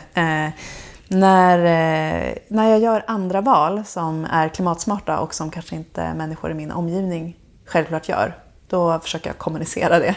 [1.11, 6.51] när, eh, när jag gör andra val som är klimatsmarta och som kanske inte människor
[6.51, 8.39] i min omgivning självklart gör,
[8.69, 10.15] då försöker jag kommunicera det.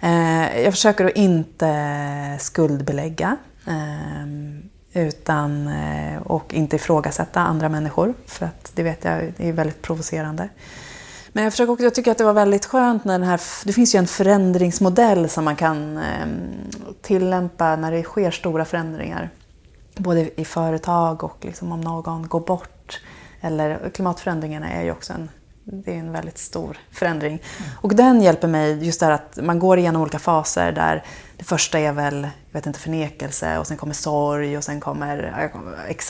[0.00, 0.64] Mm.
[0.64, 4.62] Jag försöker att inte skuldbelägga ehm,
[4.98, 10.48] utan, eh, och inte ifrågasätta andra människor, för att det vet jag är väldigt provocerande.
[11.32, 13.72] Men jag, försöker också, jag tycker att det var väldigt skönt när den här, det
[13.72, 16.38] finns ju en förändringsmodell som man kan ehm,
[17.02, 19.30] tillämpa när det sker stora förändringar
[19.96, 23.00] både i företag och liksom om någon går bort.
[23.40, 25.30] Eller klimatförändringarna är ju också en,
[25.72, 27.32] det är en väldigt stor förändring.
[27.32, 27.70] Mm.
[27.80, 31.04] Och den hjälper mig just där att man går igenom olika faser där
[31.36, 35.48] det första är väl jag vet inte, förnekelse och sen kommer sorg och sen kommer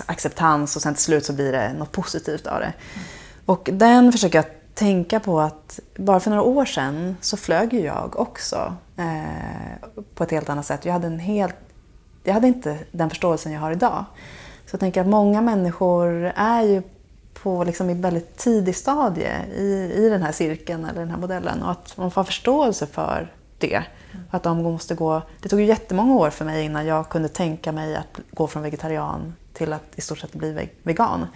[0.07, 2.73] acceptans och sen till slut så blir det något positivt av det.
[2.95, 3.07] Mm.
[3.47, 7.81] Och den försöker jag tänka på att bara för några år sedan så flög ju
[7.81, 10.85] jag också eh, på ett helt annat sätt.
[10.85, 11.57] Jag hade en helt
[12.25, 14.05] jag hade inte den förståelsen jag har idag.
[14.67, 16.83] Så jag tänker att många människor är ju
[17.43, 21.63] på liksom i väldigt tidig stadie i, i den här cirkeln eller den här modellen
[21.63, 23.83] och att man får förståelse för det.
[24.31, 27.73] Att de måste gå, det tog ju jättemånga år för mig innan jag kunde tänka
[27.73, 31.27] mig att gå från vegetarian till att i stort sett bli vegan.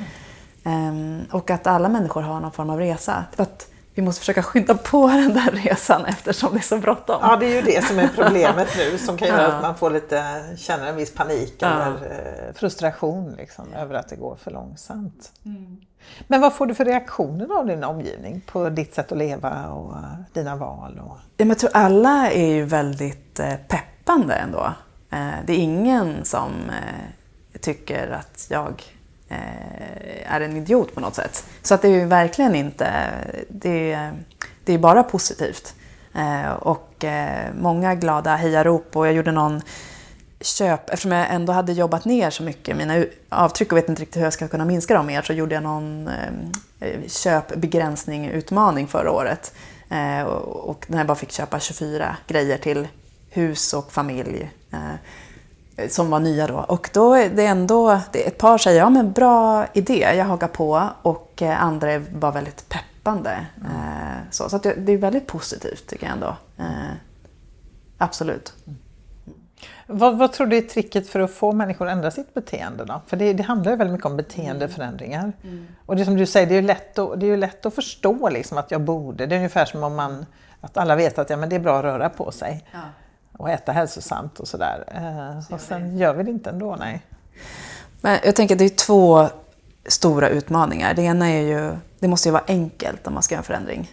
[0.65, 0.88] Mm.
[0.88, 3.25] Um, och att alla människor har någon form av resa.
[3.37, 7.18] Att vi måste försöka skynda på den där resan eftersom det är så bråttom.
[7.22, 9.48] Ja, det är ju det som är problemet nu som kan göra ja.
[9.48, 11.68] att man får lite, känner en viss panik ja.
[11.68, 11.90] eller
[12.48, 15.33] eh, frustration liksom, över att det går för långsamt.
[15.44, 15.81] Mm.
[16.26, 19.92] Men vad får du för reaktioner av din omgivning på ditt sätt att leva och
[19.92, 21.00] uh, dina val?
[21.05, 21.18] Och...
[21.37, 24.72] Ja, men jag tror alla är ju väldigt uh, peppande ändå.
[25.46, 26.50] Det är ingen som
[27.61, 29.02] tycker att jag Eh,
[29.33, 31.45] Eh, är en idiot på något sätt.
[31.62, 33.11] Så att det är ju verkligen inte,
[33.49, 34.11] det,
[34.64, 35.75] det är bara positivt.
[36.14, 39.62] Eh, och eh, många glada hejarop och jag gjorde någon
[40.40, 44.16] köp, eftersom jag ändå hade jobbat ner så mycket mina avtryck och vet inte riktigt
[44.16, 46.11] hur jag ska kunna minska dem mer så gjorde jag någon
[47.07, 49.55] köpbegränsning, utmaning förra året.
[50.45, 52.88] Och när jag bara fick köpa 24 grejer till
[53.31, 54.51] hus och familj
[55.88, 56.59] som var nya då.
[56.68, 60.49] Och då är det ändå, det ett par säger ja men bra idé, jag hakar
[60.49, 63.47] på och eh, andra bara väldigt peppande.
[63.57, 63.73] Mm.
[64.31, 66.37] Så, så det är väldigt positivt tycker jag ändå.
[66.59, 66.92] Eh,
[67.99, 68.55] absolut.
[68.66, 68.79] Mm.
[69.87, 73.01] Vad, vad, tror du är tricket för att få människor att ändra sitt beteende då?
[73.07, 75.21] För det, det handlar ju väldigt mycket om beteendeförändringar.
[75.21, 75.35] Mm.
[75.42, 75.66] mm.
[75.87, 78.29] Och det som du säger, det är ju lätt att, det är lätt att förstå
[78.29, 79.27] liksom att jag borde.
[79.27, 80.27] Det är ungefär som om man,
[80.61, 82.64] att alla vet att ja, men det är bra att röra på sig.
[82.73, 82.79] Ja
[83.38, 84.85] och äta hälsosamt och sådär.
[85.49, 87.03] Så och sen gör vi det inte ändå, nej.
[88.01, 89.29] Men jag tänker att det är två
[89.87, 90.95] stora utmaningar.
[90.95, 93.90] Det ena är ju, det måste ju vara enkelt om man ska göra en förändring.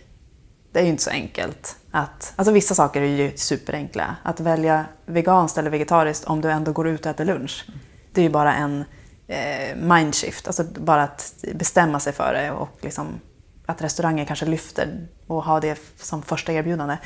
[0.71, 1.75] Det är ju inte så enkelt.
[1.91, 4.15] Att, alltså vissa saker är ju superenkla.
[4.23, 7.65] Att välja veganskt eller vegetariskt om du ändå går ut och äter lunch.
[8.13, 8.85] Det är ju bara en
[9.27, 10.47] eh, mindshift.
[10.47, 13.19] Alltså bara att bestämma sig för det och liksom
[13.65, 16.97] att restauranger kanske lyfter och har det som första erbjudande.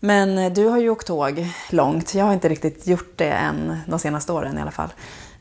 [0.00, 2.14] Men eh, du har ju åkt tåg långt.
[2.14, 4.92] Jag har inte riktigt gjort det än de senaste åren i alla fall.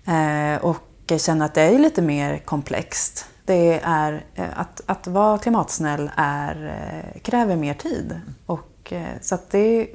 [0.05, 0.77] Eh, och
[1.17, 3.25] känner att det är lite mer komplext.
[3.45, 8.21] Det är, eh, att, att vara klimatsnäll är, kräver mer tid.
[8.45, 9.89] Och, så att det,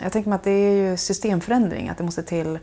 [0.00, 2.58] jag tänker mig att det är ju systemförändring, att det måste till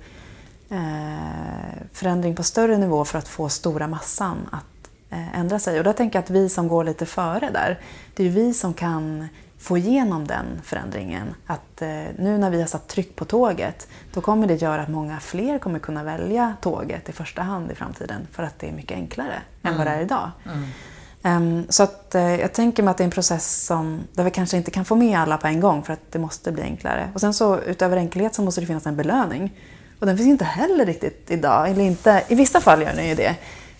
[1.94, 4.90] förändring på större nivå för att få stora massan att
[5.34, 5.78] ändra sig.
[5.78, 7.80] Och då tänker jag att vi som går lite före där,
[8.16, 9.28] det är ju vi som kan
[9.66, 11.36] få igenom den förändringen.
[11.46, 14.90] Att eh, nu när vi har satt tryck på tåget, då kommer det göra att
[14.90, 18.72] många fler kommer kunna välja tåget i första hand i framtiden för att det är
[18.72, 19.42] mycket enklare mm.
[19.64, 20.32] än vad det är idag.
[20.46, 20.70] Mm.
[21.24, 24.32] Um, så att, uh, jag tänker mig att det är en process som, där vi
[24.32, 27.10] kanske inte kan få med alla på en gång för att det måste bli enklare.
[27.14, 29.60] Och sen så utöver enkelhet så måste det finnas en belöning.
[30.00, 31.70] Och den finns inte heller riktigt idag.
[31.70, 33.36] Eller inte, I vissa fall gör den ju det.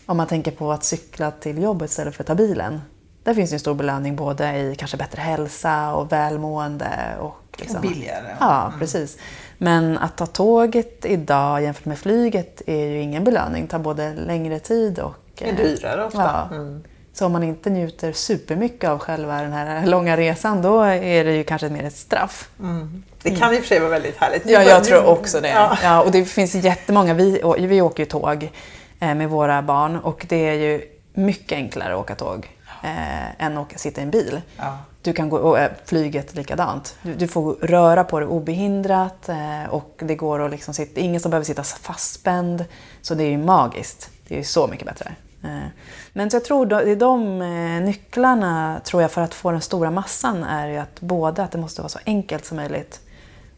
[0.06, 2.82] om man tänker på att cykla till jobbet istället för att ta bilen.
[3.26, 7.16] Där finns en stor belöning både i kanske bättre hälsa och välmående.
[7.20, 8.36] Och, liksom, och billigare.
[8.40, 8.80] Ja, mm.
[8.80, 9.18] precis.
[9.58, 13.62] Men att ta tåget idag jämfört med flyget är ju ingen belöning.
[13.62, 15.16] Det tar både längre tid och...
[15.38, 16.48] Det är dyrare ofta.
[16.52, 16.56] Ja.
[16.56, 16.84] Mm.
[17.14, 21.36] Så om man inte njuter supermycket av själva den här långa resan då är det
[21.36, 22.50] ju kanske mer ett straff.
[22.60, 23.04] Mm.
[23.22, 24.50] Det kan i och för sig vara väldigt härligt.
[24.50, 25.50] Ja, jag tror också det.
[25.50, 25.78] Ja.
[25.84, 26.02] ja.
[26.02, 28.52] och det finns jättemånga, vi, vi åker ju tåg
[29.00, 30.82] eh, med våra barn och det är ju
[31.14, 32.55] mycket enklare att åka tåg
[32.86, 34.42] eh, än att sitta i en bil.
[34.58, 34.78] Ja.
[35.02, 36.98] Du kan gå, och eh, flyget likadant.
[37.02, 41.22] Du, du, får röra på dig obehindrat eh, och det går att liksom sitta, ingen
[41.22, 42.66] som behöver sitta fastspänd.
[43.02, 44.10] Så det är ju magiskt.
[44.28, 45.16] Det är ju så mycket bättre.
[45.44, 45.68] Eh,
[46.14, 49.62] men så jag tror det är de eh, nycklarna tror jag för att få den
[49.62, 53.02] stora massan är ju att både att det måste vara så enkelt som möjligt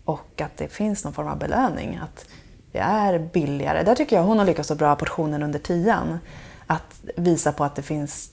[0.05, 1.99] och att det finns någon form av belöning.
[2.03, 2.25] Att
[2.71, 3.83] det är billigare.
[3.83, 6.19] Där tycker jag hon har lyckats så bra portionen under tian.
[6.67, 8.29] Att visa på att det finns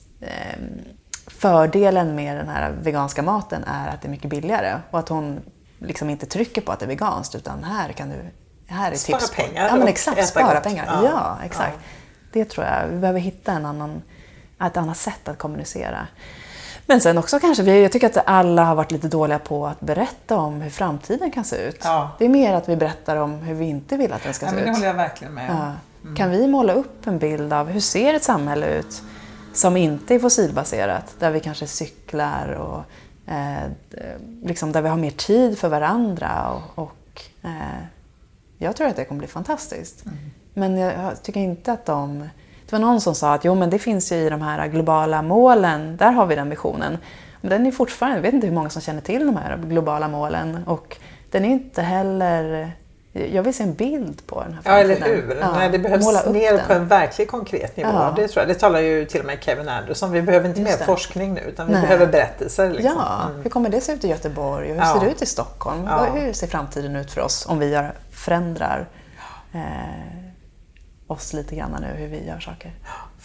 [1.27, 5.41] fördelen med den här veganska maten är att det är mycket billigare och att hon
[5.79, 8.15] liksom inte trycker på att det är veganskt utan här kan du
[8.67, 9.67] här är spara tips pengar.
[9.67, 10.27] Ja, men exakt.
[10.27, 10.63] Spara gott.
[10.63, 10.85] pengar.
[10.87, 11.77] Ja, ja exakt.
[11.77, 11.89] Ja.
[12.33, 12.87] Det tror jag.
[12.87, 14.01] Vi behöver hitta en annan,
[14.61, 16.07] ett annat sätt att kommunicera.
[16.85, 20.37] Men sen också kanske, jag tycker att alla har varit lite dåliga på att berätta
[20.37, 21.81] om hur framtiden kan se ut.
[21.83, 22.11] Ja.
[22.19, 24.55] Det är mer att vi berättar om hur vi inte vill att den ska se
[24.55, 24.65] ut.
[24.65, 25.49] Det håller jag verkligen med.
[26.03, 26.15] Mm.
[26.15, 29.01] Kan vi måla upp en bild av hur ser ett samhälle ut
[29.55, 31.15] som inte är fossilbaserat?
[31.19, 32.83] Där vi kanske cyklar och
[33.33, 33.71] eh,
[34.43, 36.51] liksom där vi har mer tid för varandra.
[36.51, 37.85] Och, och eh,
[38.57, 40.05] jag tror att det kommer bli fantastiskt.
[40.05, 40.17] Mm.
[40.53, 42.29] Men jag tycker inte att de...
[42.65, 45.21] Det var någon som sa att jo, men det finns ju i de här globala
[45.21, 46.97] målen, där har vi den visionen.
[47.41, 50.07] Men den är fortfarande, jag vet inte hur många som känner till de här globala
[50.07, 50.63] målen.
[50.67, 50.97] Och
[51.31, 52.71] den är inte heller
[53.15, 54.97] jag vill se en bild på den här framtiden.
[55.01, 55.37] Ja, eller hur.
[55.41, 56.59] Ja, Nej, det behövs den.
[56.67, 57.89] på en verklig konkret nivå.
[57.89, 58.13] Ja.
[58.15, 58.47] Det, tror jag.
[58.47, 60.85] det talar ju till och med Kevin Anderson Vi behöver inte Just mer det.
[60.85, 61.81] forskning nu utan vi Nej.
[61.81, 62.69] behöver berättelser.
[62.69, 62.93] Liksom.
[62.97, 63.43] Ja, mm.
[63.43, 64.93] hur kommer det se ut i Göteborg och hur ja.
[64.93, 65.87] ser det ut i Stockholm?
[66.13, 68.87] Hur ser framtiden ut för oss om vi förändrar
[69.53, 69.61] eh,
[71.07, 72.71] oss lite grann nu hur vi gör saker.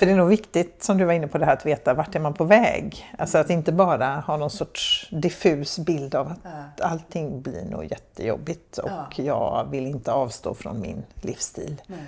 [0.01, 2.15] För det är nog viktigt, som du var inne på, det här att veta vart
[2.15, 3.15] är man på väg.
[3.19, 6.85] Alltså att inte bara ha någon sorts diffus bild av att ja.
[6.87, 9.25] allting blir nog jättejobbigt och ja.
[9.25, 11.83] jag vill inte avstå från min livsstil.
[11.87, 11.99] Nej.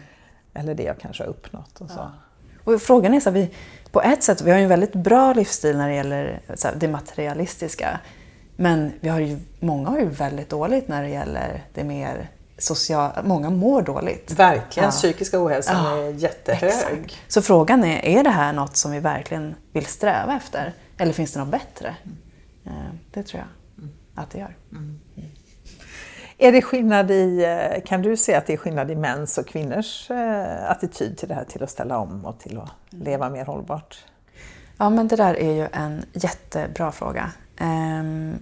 [0.54, 1.80] Eller det jag kanske har uppnått.
[1.80, 1.98] Och så.
[1.98, 2.10] Ja.
[2.64, 3.50] Och frågan är så vi,
[3.90, 6.74] på ett sätt, vi har ju en väldigt bra livsstil när det gäller så här,
[6.76, 8.00] det materialistiska.
[8.56, 12.30] Men vi har ju, många har ju väldigt dåligt när det gäller det mer
[12.62, 14.30] social, många mår dåligt.
[14.30, 14.90] Verkligen, ja.
[14.90, 16.70] psykiska ohälsan ja, är jättehög.
[16.70, 17.16] Exakt.
[17.28, 20.72] Så frågan är, är det här något som vi verkligen vill sträva efter?
[20.98, 21.96] Eller finns det något bättre?
[22.66, 22.98] Mm.
[23.10, 23.94] Det tror jag mm.
[24.14, 24.56] att det gör.
[24.72, 25.00] Mm.
[25.16, 25.30] mm.
[26.38, 29.46] Är det skillnad i, eh, kan du se att det är skillnad i mäns och
[29.46, 33.04] kvinnors eh, attityd till det här, till att ställa om och till att mm.
[33.04, 34.04] leva mer hållbart?
[34.76, 37.32] Ja, men det där är ju en jättebra fråga.
[37.58, 38.38] Ehm,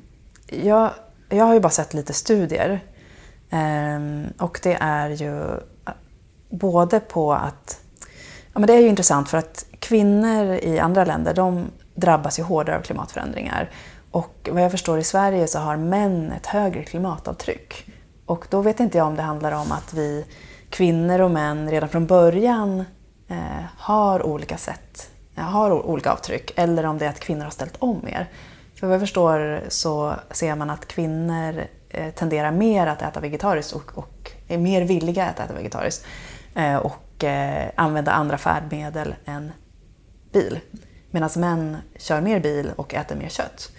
[0.47, 0.91] jag,
[1.29, 2.81] jag har ju bara sett lite studier
[3.51, 5.43] Ehm, och det är ju
[6.51, 7.81] både på att...
[8.53, 12.43] Ja, men det är ju intressant för att kvinnor i andra länder de drabbas ju
[12.43, 13.71] hårdare av klimatförändringar.
[14.11, 17.87] Och vad jag förstår i Sverige så har män ett högre klimatavtryck.
[18.27, 20.25] Och då vet inte jag om det handlar om att vi
[20.71, 22.85] kvinnor och män redan från början
[23.29, 27.77] eh, har olika sätt, har olika avtryck, eller om det är att kvinnor har ställt
[27.79, 28.29] om mer.
[28.75, 31.65] För vad jag förstår så ser man att kvinnor
[32.15, 36.07] tenderar mer att äta vegetariskt och, och är mer villiga att äta vegetariskt
[36.55, 39.53] eh, och eh, använda andra färdmedel än
[40.33, 40.61] bil.
[41.11, 43.73] Medan män kör mer bil och äter mer kött.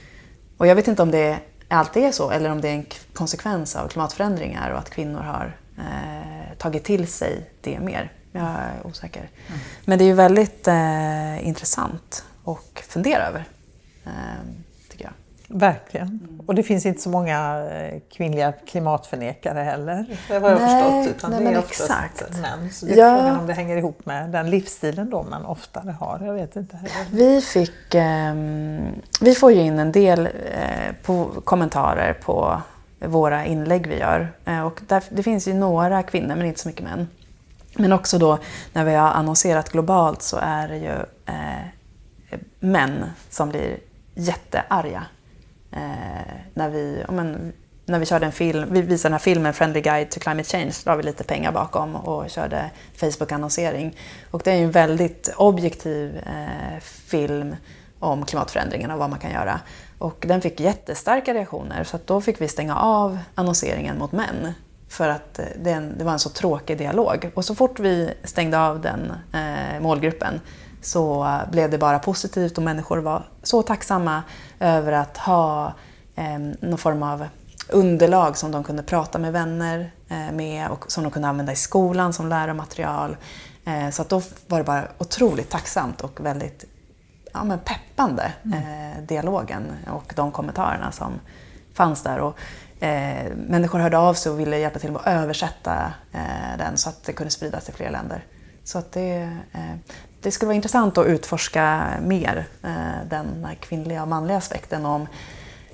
[0.57, 3.75] Och jag vet inte om det alltid är så eller om det är en konsekvens
[3.75, 8.11] av klimatförändringar och att kvinnor har eh, tagit till sig det mer.
[8.31, 9.29] Jag är osäker.
[9.47, 9.59] Mm.
[9.85, 13.45] Men det är ju väldigt eh, intressant att fundera över.
[14.05, 14.11] Eh,
[15.53, 16.07] Verkligen.
[16.07, 16.41] Mm.
[16.45, 20.05] Och det finns inte så många eh, kvinnliga klimatförnekare heller.
[20.27, 21.17] Det har jag nej, förstått.
[21.17, 22.39] Utan nej, det är exakt.
[22.41, 22.71] män.
[22.71, 23.17] Så det är ja.
[23.17, 26.21] frågan om det hänger ihop med den livsstilen då man oftare har.
[26.25, 26.79] Jag vet inte.
[27.11, 28.33] Vi, fick, eh,
[29.21, 32.61] vi får ju in en del eh, på kommentarer på
[32.99, 34.33] våra inlägg vi gör.
[34.45, 37.07] Eh, och där, det finns ju några kvinnor men inte så mycket män.
[37.75, 38.37] Men också då
[38.73, 43.77] när vi har annonserat globalt så är det ju eh, män som blir
[44.13, 45.03] jättearga
[45.71, 47.53] eh, när, vi, men,
[47.85, 50.73] när vi körde en film, vi visade den här filmen Friendly Guide to Climate Change,
[50.85, 53.97] la vi lite pengar bakom och körde Facebook-annonsering.
[54.31, 57.55] Och det är en väldigt objektiv eh, film
[57.99, 59.59] om klimatförändringarna och vad man kan göra.
[59.97, 64.53] Och den fick jättestarka reaktioner så då fick vi stänga av annonseringen mot män.
[64.89, 67.31] För att eh, det, det, var en så tråkig dialog.
[67.33, 70.39] Och så fort vi stängde av den eh, målgruppen
[70.81, 74.23] så blev det bara positivt och människor var så tacksamma
[74.59, 75.73] över att ha
[76.15, 77.27] eh, någon form av
[77.69, 81.55] underlag som de kunde prata med vänner eh, med och som de kunde använda i
[81.55, 83.17] skolan som läromaterial.
[83.65, 86.65] Eh, så att då var det bara otroligt tacksamt och väldigt
[87.33, 88.57] ja, men peppande, mm.
[88.57, 91.13] eh, dialogen och de kommentarerna som
[91.73, 92.19] fanns där.
[92.19, 92.37] Och,
[92.83, 96.89] eh, människor hörde av sig och ville hjälpa till med att översätta eh, den så
[96.89, 98.25] att det kunde spridas till fler länder.
[98.63, 99.75] Så att det, eh,
[100.21, 104.85] det skulle vara intressant att utforska mer eh, den kvinnliga och manliga aspekten.
[104.85, 105.07] Om,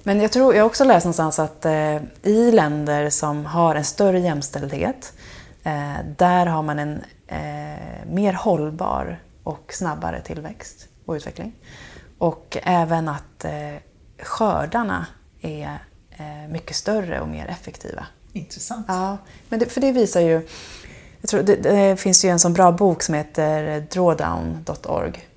[0.03, 3.83] men jag, tror, jag har också läst någonstans att eh, i länder som har en
[3.83, 5.13] större jämställdhet,
[6.17, 7.01] där har man en
[8.09, 11.53] mer hållbar och snabbare tillväxt och utveckling.
[12.17, 13.45] Och även att
[14.21, 15.05] skördarna
[15.41, 15.79] är
[16.49, 18.05] mycket större och mer effektiva.
[18.33, 18.85] Intressant.
[18.87, 19.17] Ja,
[19.49, 20.47] men det, för det visar ju
[21.21, 25.27] jag tror det, det, finns ju en sån bra bok som heter drawdown.org.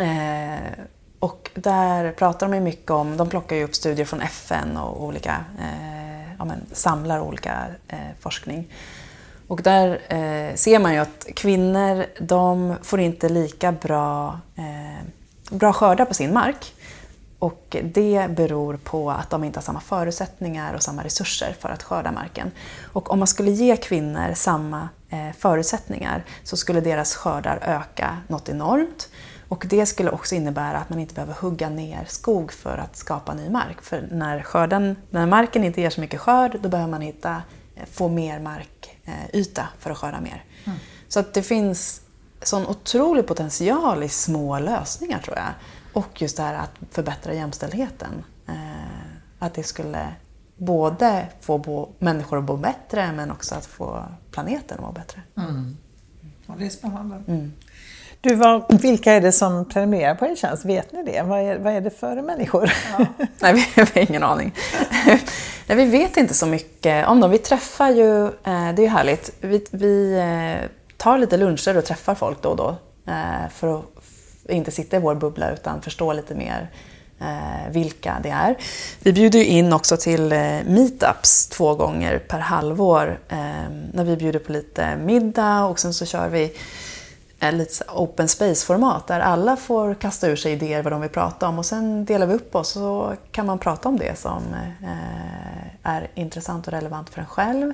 [0.00, 0.84] Eh,
[1.18, 5.44] och där pratar de mycket om, de plockar ju upp studier från FN och olika,
[5.58, 8.68] eh, ja, men, samlar olika eh, forskning.
[9.48, 15.06] Och där eh, ser man ju att kvinnor, de får inte lika bra, eh,
[15.50, 16.74] bra skördar på sin mark.
[17.38, 21.82] Och det beror på att de inte har samma förutsättningar och samma resurser för att
[21.82, 22.50] skörda marken.
[22.92, 24.88] Och om man skulle ge kvinnor samma
[25.38, 29.08] förutsättningar så skulle deras skördar öka något enormt.
[29.48, 33.34] Och det skulle också innebära att man inte behöver hugga ner skog för att skapa
[33.34, 33.82] ny mark.
[33.82, 37.42] För när, skörden, när marken inte ger så mycket skörd, då behöver man hitta,
[37.76, 40.44] eh, få mer markyta för att skörda mer.
[40.64, 40.78] Mm.
[41.08, 42.00] Så att det finns
[42.42, 45.48] sån otrolig potential i små lösningar tror jag.
[45.92, 48.24] Och just det här att förbättra jämställdheten.
[48.48, 48.54] Eh,
[49.38, 50.08] att det skulle
[50.64, 55.20] både få bo, människor att bo bättre men också att få planeten att må bättre.
[55.36, 55.76] Mm.
[56.46, 57.22] Och det är spännande.
[57.28, 57.52] Mm.
[58.20, 60.64] Du, vad, vilka är det som prenumererar på er tjänst?
[60.64, 61.22] Vet ni det?
[61.22, 62.72] Vad är, vad är det för människor?
[62.98, 63.06] Ja.
[63.40, 64.54] Nej, vi har ingen aning.
[65.66, 67.30] Nej, vi vet inte så mycket om dem.
[67.30, 71.84] Vi träffar ju, eh, det är ju härligt, vi, vi eh, tar lite luncher och
[71.84, 72.76] träffar folk då och då
[73.50, 73.84] för att
[74.48, 76.91] inte sitta i vår bubbla utan förstå lite mer eh,
[77.22, 78.56] Eh, vilka det är.
[78.98, 83.38] Vi bjuder in också till eh, meetups två gånger per halvår eh,
[83.92, 86.52] när vi bjuder på lite middag och sen så kör vi
[87.40, 91.48] eh, lite open space-format där alla får kasta ur sig idéer vad de vill prata
[91.48, 94.42] om och sen delar vi upp oss och så kan man prata om det som
[94.82, 97.72] eh, är intressant och relevant för en själv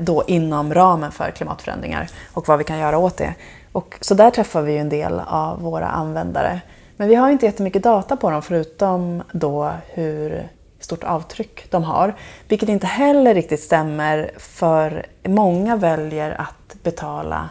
[0.00, 3.34] då inom ramen för klimatförändringar och vad vi kan göra åt det.
[3.72, 6.60] Och, så där träffar vi ju en del av våra användare.
[7.00, 10.48] Men vi har inte jättemycket data på dem förutom då hur
[10.80, 12.14] stort avtryck de har.
[12.48, 17.48] Vilket inte heller riktigt stämmer för många väljer att betala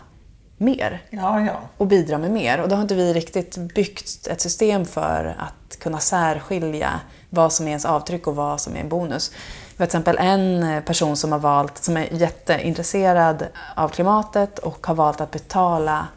[0.57, 1.59] mer ja, ja.
[1.77, 2.61] och bidra med mer.
[2.61, 7.65] Och då har inte vi riktigt byggt ett system för att kunna särskilja vad som
[7.65, 9.31] är ens avtryck och vad som är en bonus.
[9.75, 13.45] Till exempel en person som har valt, som är jätteintresserad
[13.75, 16.07] av klimatet och har valt att betala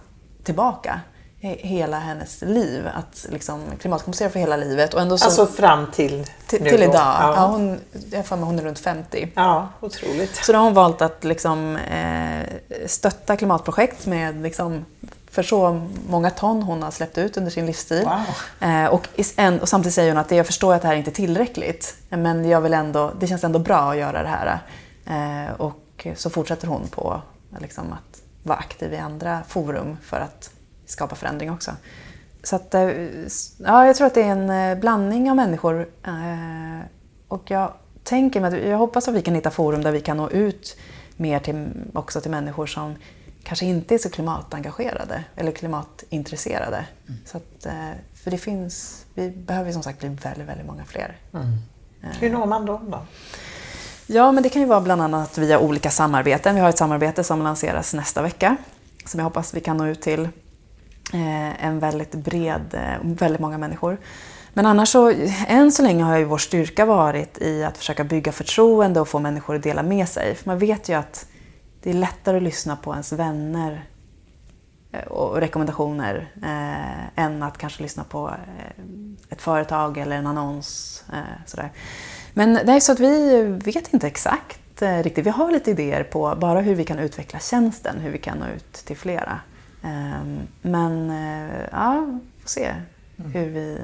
[0.42, 1.00] tillbaka
[1.42, 2.88] hela hennes liv.
[2.94, 4.94] Att liksom klimatkompensera för hela livet.
[4.94, 6.94] Och ändå så, alltså fram till Till, till idag.
[6.94, 7.34] Ja.
[7.36, 7.80] Ja, hon,
[8.10, 9.32] jag får mig hon är runt 50.
[9.34, 10.36] Ja, otroligt.
[10.36, 12.46] Så då har hon valt att liksom, eh,
[12.86, 14.84] stötta klimatprojekt med liksom,
[15.30, 18.04] för så många ton hon har släppt ut under sin livstid.
[18.04, 18.70] Wow.
[18.70, 19.08] Eh, och,
[19.60, 22.60] och, samtidigt säger hon att jag förstår att det här inte är tillräckligt, men jag
[22.60, 24.58] vill ändå, det känns ändå bra att göra det här.
[25.06, 27.22] Eh, och så fortsätter hon på
[27.58, 30.50] liksom, att vara aktiv i andra forum för att
[30.92, 31.70] skapa förändring också.
[32.42, 32.90] Så att, eh,
[33.58, 35.88] ja, jag tror att det är en eh, blandning av människor.
[36.06, 36.84] Eh,
[37.28, 37.72] och jag
[38.04, 40.76] tänker mig, jag hoppas att vi kan hitta forum där vi kan nå ut
[41.16, 42.94] mer till, också till människor som
[43.42, 46.84] kanske inte är så klimatengagerade eller klimatintresserade.
[47.08, 47.20] Mm.
[47.24, 47.66] Så att,
[48.14, 51.16] för det finns, vi behöver som sagt bli väldigt, väldigt många fler.
[51.34, 51.46] Mm.
[52.20, 52.98] Hur når man dem då?
[54.06, 56.54] Ja, men det kan ju vara bland annat via olika samarbeten.
[56.54, 58.56] Vi har ett samarbete som lanseras nästa vecka
[59.04, 60.28] som jag hoppas vi kan nå ut till
[61.12, 63.98] Eh, en väldigt bred, eh, väldigt många människor.
[64.54, 65.12] Men annars så,
[65.46, 69.18] än så länge har ju vår styrka varit i att försöka bygga förtroende och få
[69.18, 70.34] människor att dela med sig.
[70.34, 71.26] För man vet ju att
[71.82, 73.84] det är lättare att lyssna på ens vänner
[74.92, 78.84] eh, och rekommendationer eh, än att kanske lyssna på eh,
[79.30, 81.04] ett företag eller en annons.
[81.12, 81.72] Eh, sådär.
[82.34, 85.26] Men det är så att vi vet inte exakt eh, riktigt.
[85.26, 88.46] Vi har lite idéer på bara hur vi kan utveckla tjänsten, hur vi kan nå
[88.56, 89.40] ut till flera.
[89.82, 92.06] Ehm, men eh, ja,
[92.36, 92.74] vi får se
[93.16, 93.78] hur vi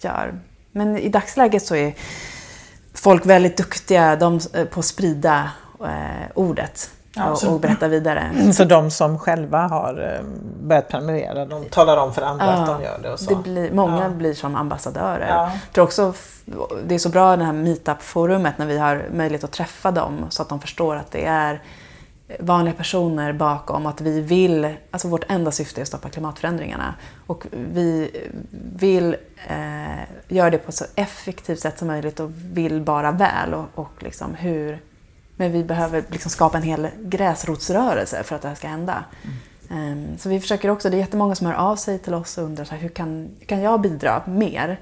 [0.00, 0.34] gör.
[0.72, 1.94] Men i dagsläget så är
[2.94, 5.50] folk väldigt duktiga de, eh, på att sprida
[5.80, 8.30] eh, ordet Ja, och, berätta vidare.
[8.52, 10.22] Så de som själva har
[10.62, 13.34] börjat prenumerera, de talar om för andra att de gör det och så?
[13.34, 14.08] Det blir, många Ja.
[14.08, 15.28] blir som ambassadörer.
[15.28, 15.50] Ja.
[15.64, 16.14] Jag tror också
[16.84, 20.42] det är så bra det här meetup-forumet när vi har möjlighet att träffa dem så
[20.42, 21.60] att de förstår att det är
[22.38, 26.94] vanliga personer bakom att vi vill, alltså vårt enda syfte är att stoppa klimatförändringarna.
[27.26, 28.10] Och vi
[28.76, 29.16] vill
[29.48, 33.54] eh, göra det på så effektivt sätt som möjligt och vill bara väl.
[33.54, 34.80] Och, och liksom hur,
[35.36, 39.04] men vi behöver liksom skapa en hel gräsrotsrörelse för att det här ska hända.
[39.70, 42.44] Ehm, Så vi försöker också, det är jättemånga som hör av sig till oss och
[42.44, 44.78] undrar så här, hur kan, kan jag bidra mer?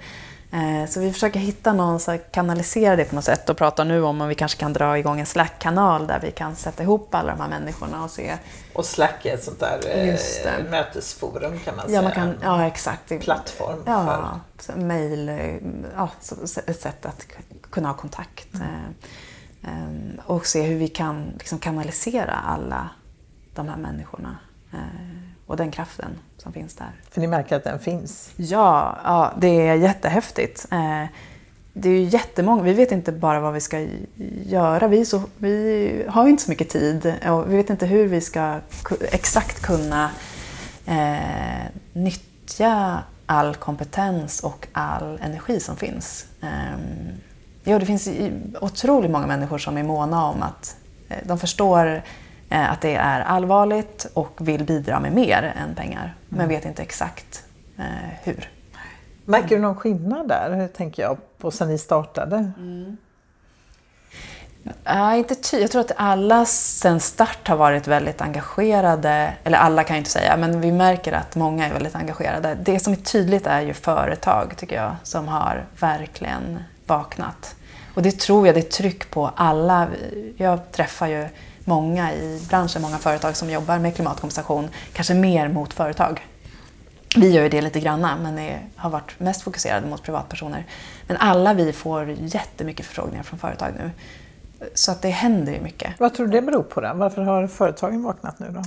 [0.53, 4.03] Eh, Så vi försöker hitta någon, här, kanalisera det på något sätt och pratar nu
[4.03, 7.33] om om vi kanske kan dra igång en Slack-kanal där vi kan sätta ihop alla
[7.33, 8.37] de här människorna och se.
[8.75, 12.03] Och Slack är ett sånt där eh, mötesforum kan man Ja, säga.
[12.03, 13.21] man kan, ja exakt.
[13.21, 15.55] Plattform ja, för- Mail, eh,
[15.97, 16.11] ja,
[16.67, 17.27] ett sätt att
[17.71, 18.55] kunna ha kontakt.
[18.55, 20.21] Mm.
[20.27, 22.89] Och se hur vi kan liksom kanalisera alla
[23.55, 24.37] de här människorna.
[25.47, 26.91] Och den kraften som finns där.
[27.11, 28.31] För ni märker att den finns.
[28.37, 30.67] Ja, ja det är jättehäftigt.
[30.73, 31.05] Eh,
[31.73, 33.87] Det är ju jättemånga, vi vet inte bara vad vi ska
[34.47, 34.89] göra.
[34.89, 38.21] Vi, så, vi har ju inte så mycket tid och vi vet inte hur vi
[38.21, 38.59] ska
[39.13, 40.11] exakt kunna
[40.87, 46.27] eh, nyttja all kompetens och all energi som finns.
[46.43, 46.79] Eh,
[47.65, 48.09] ja, det finns
[48.61, 50.77] otroligt många människor som är måna om att
[51.09, 52.03] eh, de förstår
[52.51, 56.83] eh, att det är allvarligt och vill bidra med mer än pengar, men vet inte
[56.83, 57.45] exakt
[57.79, 57.85] eh,
[58.23, 58.51] hur.
[59.25, 62.53] Märker du någon skillnad där, tänker jag, på sen ni startade?
[64.85, 65.61] Nej, inte ty.
[65.61, 69.35] Jag tror att alla sen start har varit väldigt engagerade.
[69.45, 72.59] Eller alla kan jag inte säga, men vi märker att många är väldigt engagerade.
[72.63, 77.57] Det som är tydligt är ju företag, tycker jag, som har verkligen vaknat.
[77.95, 79.89] Och det tror jag det är tryck på alla.
[80.37, 81.29] Jag träffar ju
[81.69, 86.27] många i branschen, många företag som jobbar med klimatkompensation, kanske mer mot företag.
[87.17, 90.67] Vi gör ju det lite granna, men är, har varit mest fokuserade mot privatpersoner.
[91.07, 93.91] Men alla vi får jättemycket förfrågningar från företag nu.
[94.75, 96.01] Så att det händer ju mycket.
[96.01, 96.81] Vad tror du det beror på?
[96.81, 96.93] Då?
[96.95, 98.63] Varför har företagen vaknat nu då?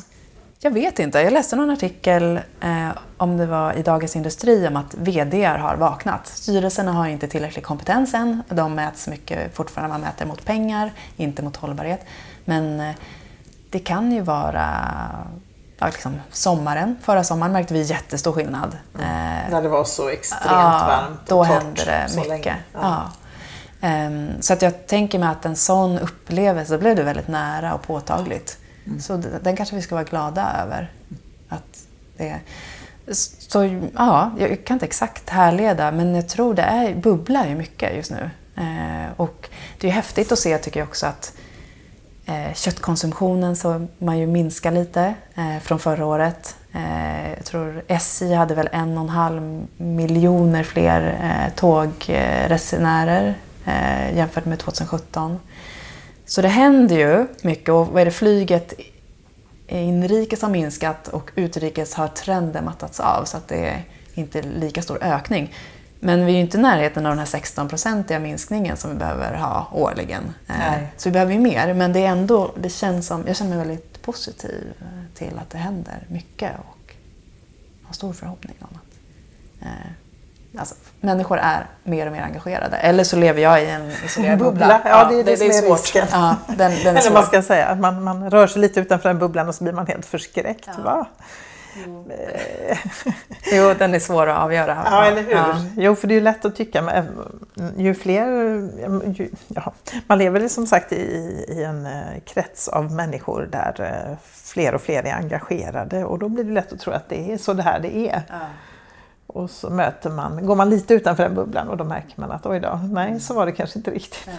[0.64, 1.22] Jag vet inte.
[1.22, 5.76] Jag läste någon artikel, eh, om det var i Dagens Industri, om att VDR har
[5.76, 6.28] vaknat.
[6.28, 8.44] Styrelserna har inte tillräcklig kompetens än.
[8.50, 12.06] De mäts mycket fortfarande, man mäter mot pengar, inte mot hållbarhet.
[12.52, 12.96] Men eh,
[13.70, 14.66] det kan ju vara
[15.78, 16.98] ja, liksom, sommaren.
[17.02, 18.78] Förra sommaren märkte vi jättestor skillnad.
[19.00, 22.30] Eh, När det var så extremt Ja, varmt och då torrt händer det så mycket.
[22.30, 22.56] länge.
[22.74, 23.12] Ja.
[23.82, 27.82] Ehm, Så att jag tänker mig att en sån upplevelse blev det väldigt nära och
[27.82, 28.58] påtagligt.
[28.86, 29.02] Mm.
[29.02, 30.92] Så den kanske vi ska vara glada över.
[31.50, 31.84] Att
[32.18, 32.40] det,
[33.14, 37.96] så, ja, jag kan inte exakt härleda men jag tror det är, bubblar ju mycket
[37.96, 38.30] just nu.
[38.56, 39.50] Eh, och
[39.80, 41.34] det är häftigt att se tycker jag också att
[42.26, 46.56] Eh, köttkonsumtionen så man ju minska lite eh, från förra året.
[46.74, 54.18] Eh, jag tror SJ hade väl en och en halv miljoner fler eh, tågresenärer eh,
[54.18, 55.40] jämfört med 2017.
[56.26, 58.74] Så det händer ju mycket och vad är det flyget
[59.68, 64.82] inrikes har minskat och utrikes har trenden mattats av så att det är inte lika
[64.82, 65.54] stor ökning.
[66.04, 69.34] Men vi är ju inte i närheten av den här 16-procentiga minskningen som vi behöver
[69.34, 70.24] ha årligen.
[70.48, 70.88] Eh, Nej.
[70.98, 73.68] Så vi behöver ju mer, men det är ändå, det känns som, jag känner mig
[73.68, 76.96] väldigt positiv eh, till att det händer mycket och
[77.84, 78.98] har stor förhoppning om att
[79.62, 79.92] eh,
[80.58, 82.78] Alltså, människor är mer och mer engagerade.
[82.78, 84.68] Eller så lever jag i en isolerad bubbla.
[84.68, 85.80] Bubbla, ja, det är det som är svårt.
[85.80, 86.08] risken.
[86.12, 89.10] Ja, den, den är Eller man ska säga att man, man rör sig lite utanför
[89.10, 90.70] den bubblan och så blir man helt förskräckt.
[90.84, 91.06] Va?
[93.52, 94.82] Jo, den är svår att avgöra.
[94.86, 95.32] Ja, eller hur?
[95.32, 95.56] Ja.
[95.78, 97.06] Jo, för det är lätt att tycka, men
[97.78, 98.28] ju fler...
[99.14, 99.74] Ju, ja,
[100.08, 100.96] man lever som sagt i,
[101.48, 106.30] i en eh, krets av människor där eh, fler och fler är engagerade och då
[106.30, 108.22] blir det lätt att tro att det är så det här det är.
[109.28, 112.46] Och så möter man, går man lite utanför den bubblan och då märker man att
[112.46, 114.30] oj då, nej så var det kanske inte riktigt.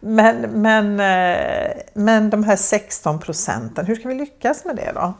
[0.00, 5.14] Men, men, eh, men de här 16 procenten, hur ska vi lyckas med det då?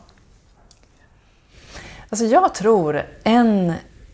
[2.11, 3.70] Alltså jag tror en,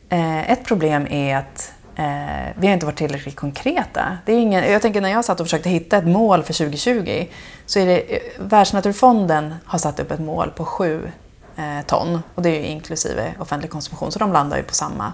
[0.08, 4.18] eh, ett problem är att eh, vi har inte varit tillräckligt konkreta.
[4.24, 7.26] Det är ingen, jag tänker när jag satt och försökte hitta ett mål för 2020
[7.66, 11.10] så är det eh, Världsnaturfonden har satt upp ett mål på 7
[11.56, 15.12] eh, ton och det är ju inklusive offentlig konsumtion så de landar ju på samma.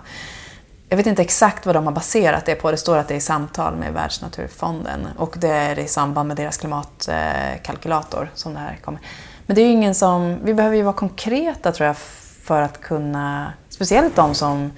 [0.89, 2.71] Jag vet inte exakt vad de har baserat det på.
[2.71, 6.37] Det står att det är i samtal med Världsnaturfonden och det är i samband med
[6.37, 9.01] deras klimatkalkylator som det här kommer.
[9.47, 10.39] Men det är ju ingen som...
[10.45, 11.97] Vi behöver ju vara konkreta tror jag
[12.43, 13.53] för att kunna...
[13.69, 14.73] Speciellt de som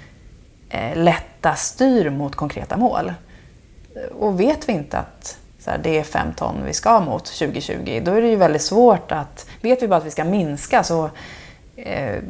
[0.68, 3.12] eh, lättast styr mot konkreta mål.
[4.18, 8.02] Och vet vi inte att här, det är fem ton vi ska mot 2020.
[8.04, 9.46] Då är det ju väldigt svårt att...
[9.60, 11.10] Vet vi bara att vi ska minska så
[11.76, 12.22] eh,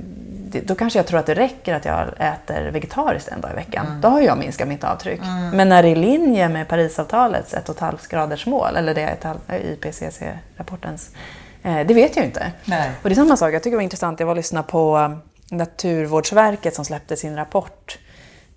[0.63, 3.87] då kanske jag tror att det räcker att jag äter vegetariskt en dag i veckan.
[3.87, 4.01] Mm.
[4.01, 5.21] Då har jag minskat mitt avtryck.
[5.21, 5.51] Mm.
[5.51, 11.11] Men när det är i linje med Parisavtalets 1,5 graders mål, eller det är IPCC-rapportens,
[11.13, 11.19] eh,
[11.65, 12.53] det vet jag inte.
[12.65, 12.91] Nej.
[13.03, 14.97] Och det är samma sak, jag tycker det var intressant, jag var och lyssnade på
[14.97, 15.19] um,
[15.51, 17.99] Naturvårdsverket som släppte sin rapport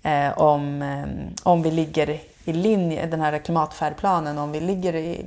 [0.02, 5.24] eh, om, eh, om vi ligger i linje, den här klimatfärdplanen, om vi ligger i,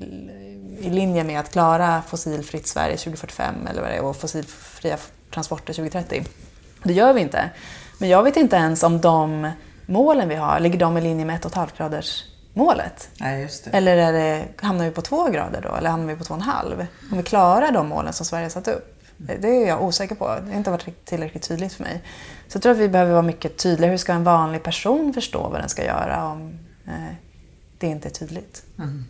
[0.79, 4.97] i linje med att klara fossilfritt Sverige 2045 eller vad det är, och fossilfria
[5.33, 6.23] transporter 2030.
[6.83, 7.49] Det gör vi inte.
[7.97, 9.51] Men jag vet inte ens om de
[9.85, 12.23] målen vi har, ligger de i linje med 1,5 graders
[12.53, 13.09] målet?
[13.19, 13.71] Nej, just det.
[13.77, 15.75] Eller är det, hamnar vi på 2 grader då?
[15.75, 16.85] Eller hamnar vi på 2,5?
[17.11, 18.97] Om vi klarar de målen som Sverige har satt upp?
[19.17, 20.27] Det är jag osäker på.
[20.27, 22.01] Det har inte varit tillräckligt tydligt för mig.
[22.47, 23.91] Så jag tror att vi behöver vara mycket tydligare.
[23.91, 27.15] Hur ska en vanlig person förstå vad den ska göra om eh,
[27.77, 28.63] det inte är tydligt?
[28.77, 29.05] Mm.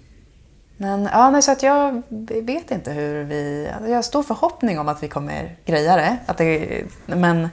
[0.77, 2.01] Men ja, nej, så att jag
[2.43, 3.71] vet inte hur vi...
[3.87, 6.17] Jag har stor förhoppning om att vi kommer greja det.
[6.25, 7.49] Att det men,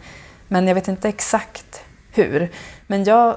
[0.48, 1.82] men jag vet inte exakt
[2.12, 2.52] hur.
[2.86, 3.36] Men jag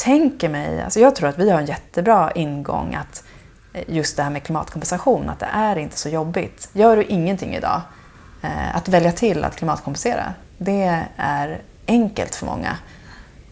[0.00, 0.82] tänker mig...
[0.82, 3.24] Alltså jag tror att vi har en jättebra ingång att
[3.86, 6.68] just det här med klimatkompensation, att det är inte så jobbigt.
[6.72, 7.80] Gör du ingenting idag,
[8.42, 12.76] eh, att välja till att klimatkompensera, det är enkelt för många.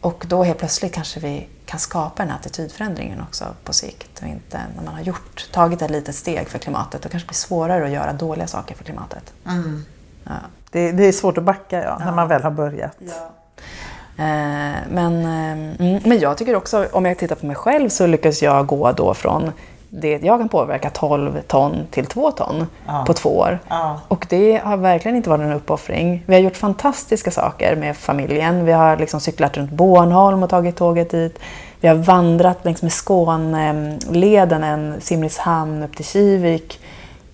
[0.01, 4.21] Och då helt plötsligt kanske vi kan skapa den här attitydförändringen också på sikt.
[4.23, 7.29] Och inte när man har gjort, tagit ett litet steg för klimatet, då kanske det
[7.29, 9.33] blir svårare att göra dåliga saker för klimatet.
[9.47, 9.85] Mm.
[10.25, 10.33] Ja.
[10.71, 12.97] Det, det, är svårt att backa ja, när man väl har börjat.
[12.99, 13.31] Ja.
[14.19, 14.25] Eh,
[14.91, 18.67] men, eh, men jag tycker också, om jag tittar på mig själv så lyckas jag
[18.67, 19.53] gå då från
[19.91, 23.05] det jag kan påverka 12 ton till 2 ton ja.
[23.07, 23.59] på två år.
[23.69, 24.01] Ja.
[24.09, 26.23] Och det har verkligen inte varit en uppoffring.
[26.27, 28.65] Vi har gjort fantastiska saker med familjen.
[28.65, 31.39] Vi har liksom cyklat runt Bornholm och tagit tåget dit.
[31.81, 36.81] Vi har vandrat längs med Skåneleden, en Simrishamn upp till Kivik,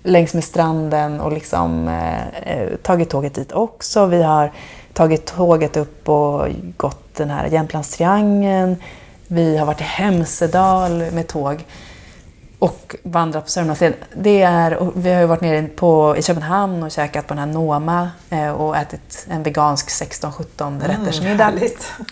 [0.03, 4.07] längs med stranden och liksom, eh, eh, tagit tåget dit också.
[4.07, 4.51] Vi har
[4.95, 8.77] tagit tåget upp och gått den här Jämtlandstriangeln.
[9.27, 11.65] Vi har varit i Hemsedal med tåg
[12.59, 13.99] och vandrat på Sörmlandsleden.
[14.17, 17.55] Det är, vi har ju varit nere på, i Köpenhamn och käkat på den här
[17.55, 21.53] Noma eh, och ätit en vegansk 16-17 rätters mm, middag.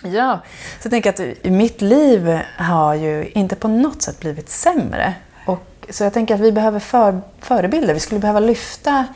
[0.03, 0.41] Ja,
[0.80, 5.14] så jag tänker att mitt liv har ju inte på något sätt blivit sämre.
[5.47, 7.95] Och, så jag tänker att vi behöver för, förebilder.
[7.95, 9.07] Vi skulle behöva lyfta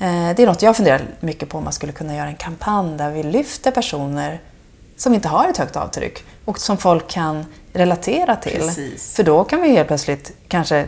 [0.00, 3.10] det är något jag funderar mycket på om man skulle kunna göra en kampanj där
[3.10, 4.40] vi lyfter personer
[4.96, 8.60] som inte har ett högt avtryck och som folk kan relatera till.
[8.60, 9.14] Precis.
[9.14, 10.86] För då kan vi helt plötsligt kanske,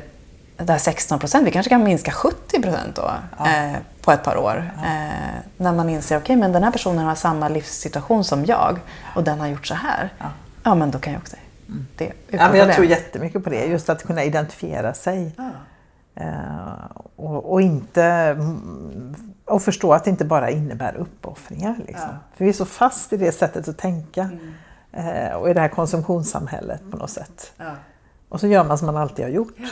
[0.57, 3.47] det här 16 procent, vi kanske kan minska 70 procent då ja.
[3.47, 4.71] eh, på ett par år.
[4.77, 4.89] Ja.
[4.89, 8.79] Eh, när man inser, okej okay, men den här personen har samma livssituation som jag
[9.15, 10.13] och den har gjort så här.
[10.19, 10.27] Ja,
[10.65, 11.37] ja men då kan jag också
[11.69, 11.87] mm.
[11.97, 12.13] det.
[12.29, 12.75] Ja, men jag det.
[12.75, 15.33] tror jättemycket på det, just att kunna identifiera sig.
[16.15, 18.37] Eh, och, och, inte
[19.45, 21.77] och förstå att det inte bara innebär uppoffringar.
[21.87, 22.09] Liksom.
[22.37, 24.23] För vi är så fast i det sättet att tänka.
[24.23, 24.53] Mm
[24.93, 27.53] eh, och i det här konsumtionssamhället på något sätt.
[27.57, 27.73] Ja.
[28.29, 29.55] Och så gör man som man alltid har gjort.
[29.57, 29.69] Ja.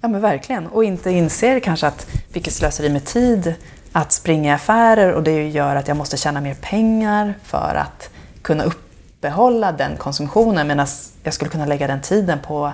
[0.00, 0.66] ja men verkligen.
[0.66, 3.54] Och inte inser kanske att vilket slöseri med tid
[3.92, 8.10] att springa i affärer och det gör att jag måste tjäna mer pengar för att
[8.42, 10.86] kunna uppehålla den konsumtionen medan
[11.22, 12.72] jag skulle kunna lägga den tiden på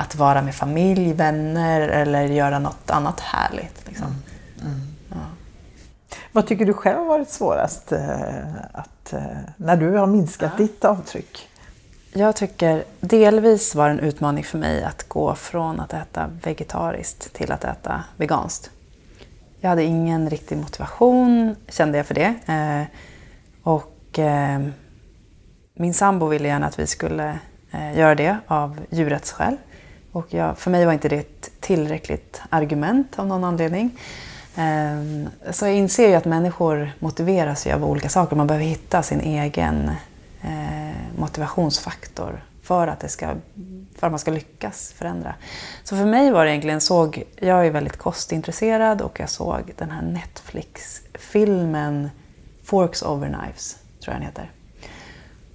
[0.00, 3.86] att vara med familj, vänner eller göra något annat härligt.
[3.86, 4.06] Liksom.
[4.06, 4.72] Mm.
[4.74, 4.80] Mm.
[5.08, 5.16] Ja.
[6.32, 9.20] Vad tycker du själv har varit svårast eh, att Eh,
[9.56, 10.64] när du har minskat ja.
[10.64, 11.48] ditt avtryck?
[12.12, 17.52] Jag tycker delvis var en utmaning för mig att gå från att äta vegetariskt till
[17.52, 18.70] att äta veganskt.
[19.60, 22.34] Jag hade ingen riktig motivation, kände jag för det.
[22.46, 22.96] Eh,
[23.62, 24.60] och eh,
[25.74, 27.38] min sambo ville gärna att vi skulle
[27.94, 29.56] göra det av djurrättsskäl.
[30.12, 33.98] Och jag, för mig var inte det ett tillräckligt argument av någon anledning.
[34.56, 38.36] Ehm, så jag inser ju att människor motiveras av olika saker.
[38.36, 39.90] Man behöver hitta sin egen
[40.42, 43.26] eh, motivationsfaktor för att, det ska,
[43.98, 45.34] för att man ska lyckas förändra.
[45.84, 49.90] Så för mig var det egentligen, såg, jag är väldigt kostintresserad och jag såg den
[49.90, 52.10] här Netflix-filmen
[52.64, 54.50] Forks over Knives, tror jag den heter.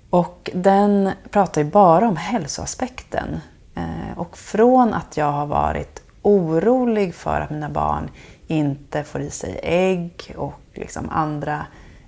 [0.09, 3.39] Och den pratar ju bara om hälsoaspekten.
[3.76, 8.09] Eh, och från att jag har varit orolig för att mina barn
[8.47, 11.65] inte får i sig ägg och liksom andra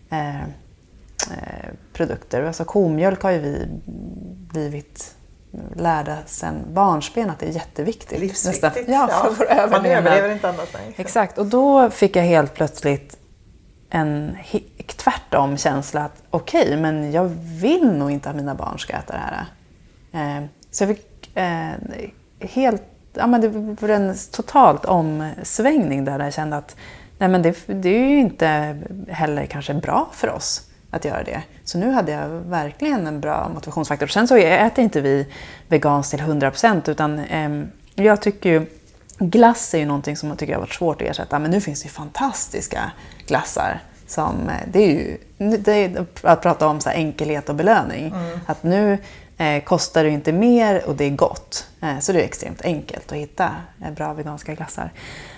[0.10, 2.44] eh, eh, produkter.
[2.44, 3.68] Alltså komjölk har ju vi
[4.54, 5.16] blivit
[5.76, 8.20] lärda sedan barnsben att det är jätteviktigt.
[8.20, 8.64] Livsviktigt.
[8.64, 8.94] Nästan.
[8.94, 9.82] Ja, för vår överlevnad.
[9.82, 10.74] Man överlever inte annars.
[10.74, 10.94] Nej.
[10.98, 13.18] Exakt, och då fick jag helt plötsligt
[13.90, 14.38] en
[14.98, 17.24] tvärtom känsla att okej, okay, men jag
[17.62, 19.46] vill nog inte att mina barn ska äta det här.
[20.12, 21.17] Eh, så jag fick
[22.40, 22.84] helt
[23.18, 23.48] ja, men det
[23.82, 26.76] var en totalt omsvängning där jag kände att
[27.18, 28.78] nej, men det, det är ju inte
[29.08, 30.62] heller kanske bra för oss
[30.92, 31.42] att göra det.
[31.64, 34.08] Så nu hade jag verkligen en bra motivationsfaktor.
[34.08, 35.28] Sen så äter inte vi
[35.68, 37.50] veganskt till 100% utan eh,
[37.96, 38.66] jag tycker ju
[39.20, 41.40] glass är ju någonting som jag tycker har varit svårt att ersätta.
[41.40, 42.92] Men nu finns det ju fantastiska
[43.28, 43.82] glassar.
[44.08, 45.18] Som, eh, det är ju
[45.58, 48.08] det är att prata om så enkelhet och belöning.
[48.08, 48.40] Mm.
[48.46, 48.98] Att nu
[49.38, 51.68] eh, kostar det inte mer och det är gott.
[51.82, 54.92] Eh, så det är extremt enkelt att hitta eh, bra veganska glassar.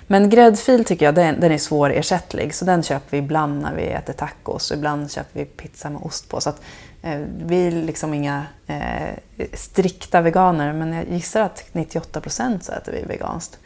[0.07, 2.55] Men gräddfil tycker jag den, den är svårersättlig.
[2.55, 4.71] Så den köper vi ibland när vi äter tacos.
[4.71, 6.41] Och ibland köper vi pizza med ost på.
[6.41, 6.61] Så att,
[7.01, 9.15] eh, vi är liksom inga eh,
[9.53, 10.73] strikta veganer.
[10.73, 13.59] Men jag gissar att 98 procent så äter vi veganskt.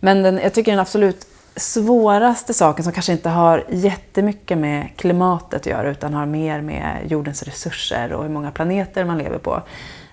[0.00, 1.26] Men den, jag tycker den absolut
[1.56, 6.98] svåraste saken som kanske inte har jättemycket med klimatet att göra utan har mer med
[7.06, 9.62] jordens resurser och hur många planeter man lever på.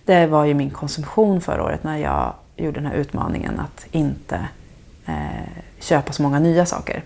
[0.06, 4.48] Det var ju min konsumtion förra året när jag gjorde den här utmaningen att inte
[5.06, 7.04] eh, köpa så många nya saker.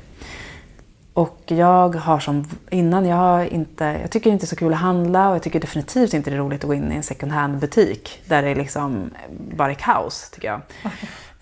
[1.13, 4.73] Och jag har som innan, jag, har inte, jag tycker inte det är så kul
[4.73, 7.03] att handla och jag tycker definitivt inte det är roligt att gå in i en
[7.03, 10.61] second hand butik där det är liksom bara är kaos tycker jag.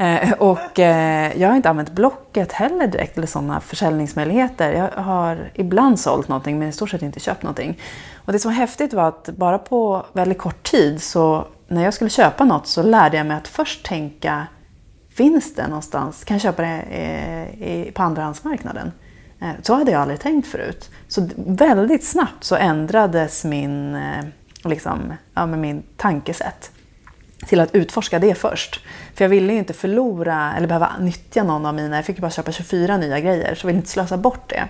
[0.01, 4.73] Eh, och eh, jag har inte använt Blocket heller direkt eller sådana försäljningsmöjligheter.
[4.73, 7.79] Jag har ibland sålt någonting men i stort sett inte köpt någonting.
[8.15, 11.93] Och det som var häftigt var att bara på väldigt kort tid så när jag
[11.93, 14.47] skulle köpa något så lärde jag mig att först tänka
[15.13, 16.23] Finns det någonstans?
[16.23, 16.81] Kan jag köpa det
[17.59, 18.91] eh, på andrahandsmarknaden?
[19.41, 20.89] Eh, så hade jag aldrig tänkt förut.
[21.07, 24.25] Så väldigt snabbt så ändrades min, eh,
[24.63, 26.71] liksom, ja, min tankesätt
[27.47, 28.85] till att utforska det först.
[29.15, 32.21] För jag ville ju inte förlora eller behöva nyttja någon av mina, jag fick ju
[32.21, 34.67] bara köpa 24 nya grejer så jag ville inte slösa bort det.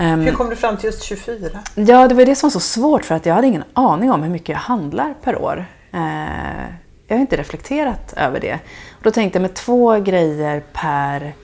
[0.00, 1.60] Um, hur kom du fram till just 24?
[1.74, 4.22] Ja, det var det som var så svårt för att jag hade ingen aning om
[4.22, 5.66] hur mycket jag handlar per år.
[5.94, 6.00] Uh,
[7.06, 8.54] jag har inte reflekterat över det.
[8.90, 11.34] Och då tänkte jag med två grejer per,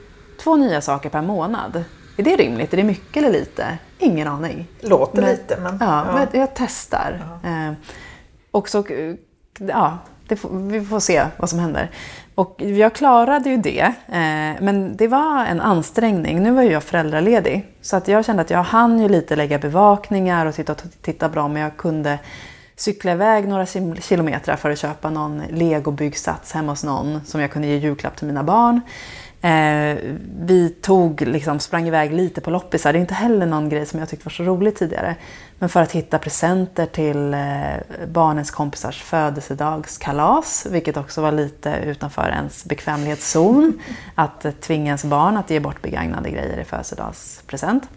[0.43, 1.84] två nya saker per månad.
[2.16, 2.72] Är det rimligt?
[2.72, 3.78] Är det mycket eller lite?
[3.99, 4.66] Ingen aning.
[4.80, 5.78] Låter men, lite men...
[5.80, 6.26] Ja, ja.
[6.32, 7.41] Men jag testar.
[7.45, 7.72] Uh,
[8.51, 8.84] och så,
[9.59, 9.99] ja,
[10.36, 11.90] Får, vi får se vad som händer.
[12.34, 16.42] Och jag klarade ju det, eh, men det var en ansträngning.
[16.42, 19.58] Nu var ju jag föräldraledig, så att jag kände att jag hann ju lite lägga
[19.58, 22.18] bevakningar och titta, titta bra, men jag kunde
[22.76, 23.66] cykla iväg några
[24.00, 28.26] kilometer för att köpa någon legobyggsats hemma hos någon som jag kunde ge julklapp till
[28.26, 28.80] mina barn.
[29.42, 29.98] Eh,
[30.40, 32.92] vi tog, liksom, sprang iväg lite på loppisar.
[32.92, 35.16] Det är inte heller någon grej som jag tyckte var så roligt tidigare.
[35.61, 42.28] Men för att hitta presenter till eh, barnens kompisars födelsedagskalas, vilket också var lite utanför
[42.28, 43.80] ens bekvämlighetszon.
[44.14, 47.88] Att eh, tvinga ens barn att ge bort begagnade grejer i födelsedagspresent.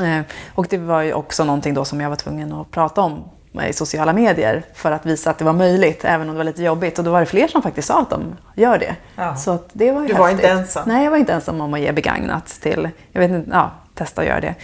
[0.00, 0.20] Eh,
[0.54, 3.24] och det var ju också någonting då som jag var tvungen att prata om
[3.68, 6.62] i sociala medier för att visa att det var möjligt, även om det var lite
[6.62, 6.98] jobbigt.
[6.98, 8.96] Och då var det fler som faktiskt sa att de gör det.
[9.16, 9.36] Ja.
[9.36, 10.18] Så det var ju du häftigt.
[10.18, 10.82] var inte ensam?
[10.86, 14.20] Nej, jag var inte ensam om att ge begagnat till, jag vet inte, ja, testa
[14.20, 14.54] att göra det.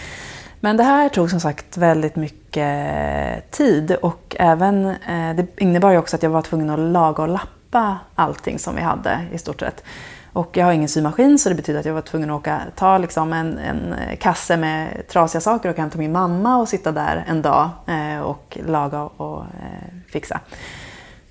[0.65, 5.99] Men det här tog som sagt väldigt mycket tid och även, eh, det innebar ju
[5.99, 9.61] också att jag var tvungen att laga och lappa allting som vi hade i stort
[9.61, 9.85] sett.
[10.33, 12.99] Och jag har ingen symaskin så det betyder att jag var tvungen att åka, ta
[12.99, 17.43] liksom en, en kasse med trasiga saker och hämta min mamma och sitta där en
[17.43, 20.41] dag eh, och laga och eh, fixa.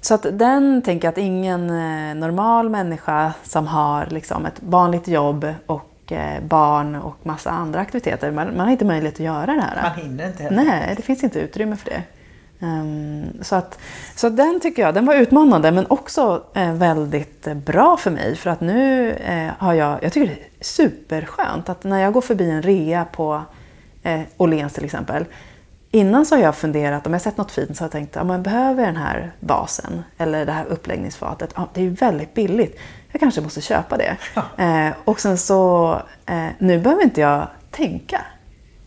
[0.02, 5.08] Så att den tänker jag att ingen eh, normal människa som har liksom ett vanligt
[5.08, 9.46] jobb och eh, barn och massa andra aktiviteter, man, man har inte möjlighet att göra
[9.46, 9.82] det här.
[9.84, 10.64] Man hinner inte heller.
[10.64, 12.04] Nej, det finns inte utrymme för det.
[12.60, 13.80] Um, så, att,
[14.16, 18.50] så den tycker jag, den var utmanande men också eh, väldigt bra för mig för
[18.50, 22.50] att nu eh, har jag, jag tycker det är superskönt att när jag går förbi
[22.50, 23.42] en rea på
[24.04, 25.26] eh, Åhléns till exempel.
[25.92, 28.24] Innan så har jag funderat, om jag sett något fint så har jag tänkt, ja,
[28.24, 31.54] men behöver den här basen eller det här uppläggningsfatet?
[31.56, 32.80] Ja, det är ju väldigt billigt.
[33.14, 34.18] Jag kanske måste köpa det.
[34.34, 34.64] Ja.
[34.64, 35.94] Eh, och sen så,
[36.26, 38.22] eh, nu behöver inte jag tänka.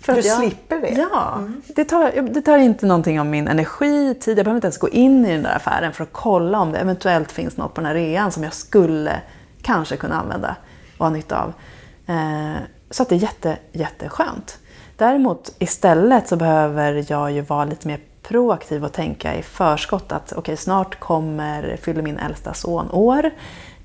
[0.00, 1.06] För du jag, slipper det?
[1.12, 1.34] Ja.
[1.38, 1.62] Mm.
[1.66, 4.38] Det, tar, det tar inte någonting av min energi, tid.
[4.38, 6.78] Jag behöver inte ens gå in i den där affären för att kolla om det
[6.78, 9.20] eventuellt finns något på den här rean som jag skulle
[9.62, 10.56] kanske kunna använda
[10.98, 11.52] och ha nytta av.
[12.06, 12.56] Eh,
[12.90, 14.58] så att det är jätte, jätteskönt.
[14.96, 20.32] Däremot istället så behöver jag ju vara lite mer proaktiv och tänka i förskott att
[20.32, 23.30] okej, okay, snart kommer, fyller min äldsta son år.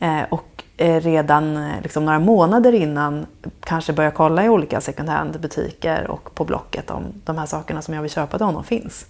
[0.02, 3.26] Eh, och Eh, redan eh, liksom några månader innan
[3.60, 7.94] kanske börja kolla i olika second hand-butiker och på Blocket om de här sakerna som
[7.94, 9.06] jag vill köpa till honom finns.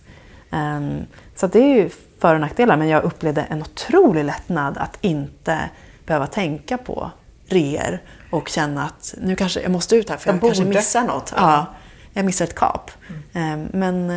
[0.50, 1.90] Um, så det är ju
[2.20, 5.70] för och nackdelar, men jag upplevde en otrolig lättnad att inte
[6.06, 7.12] behöva tänka på
[7.46, 8.00] reor
[8.32, 11.34] och känna att nu kanske jag måste ut här för jag, jag kanske missar något.
[11.36, 11.42] Ja.
[11.42, 11.66] ja.
[12.14, 12.92] jag missar ett kap.
[13.34, 13.60] Mm.
[13.60, 14.12] Um, men,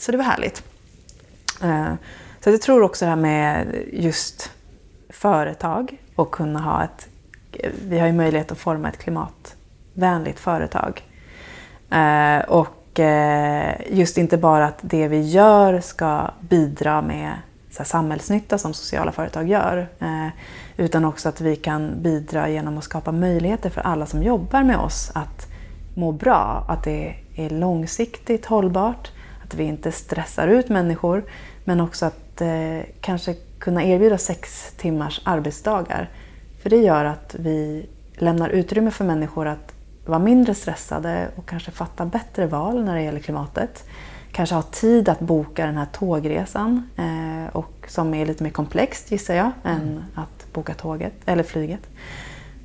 [0.00, 0.62] så det var härligt.
[2.44, 4.50] Så jag tror också det här med just
[5.10, 7.08] företag och kunna ha ett...
[7.88, 11.02] Vi har ju möjlighet att forma ett klimatvänligt företag.
[11.90, 17.32] Eh, och eh, just inte bara att det vi gör ska bidra med
[17.70, 19.88] så samhällsnytta som sociala företag gör.
[19.98, 20.28] Eh,
[20.76, 24.78] utan också att vi kan bidra genom att skapa möjligheter för alla som jobbar med
[24.78, 25.46] oss att
[25.94, 26.64] må bra.
[26.68, 29.10] Att det är långsiktigt hållbart,
[29.44, 31.24] att vi inte stressar ut människor
[31.64, 36.10] men också att eh, kanske kunna erbjuda sex timmars arbetsdagar.
[36.62, 39.72] För det gör att vi lämnar utrymme för människor att
[40.06, 43.84] vara mindre stressade och kanske fatta bättre val när det gäller klimatet.
[44.32, 49.10] Kanske ha tid att boka den här tågresan eh, och som är lite mer komplext
[49.10, 49.80] gissar jag mm.
[49.80, 51.88] än att boka tåget eller flyget.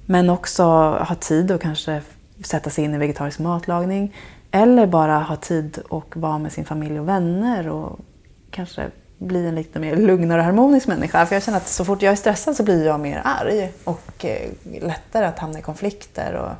[0.05, 0.63] Men också
[1.07, 2.01] ha tid att kanske
[2.43, 4.15] sätta sig in i vegetarisk matlagning
[4.51, 7.99] eller bara ha tid och vara med sin familj och vänner och
[8.51, 8.91] kanske
[9.27, 11.25] bli en lite mer lugnare och harmonisk människa.
[11.25, 14.25] För jag känner att så fort jag är stressad så blir jag mer arg och
[14.25, 14.49] eh,
[14.81, 16.33] lättare att hamna i konflikter.
[16.33, 16.51] Och,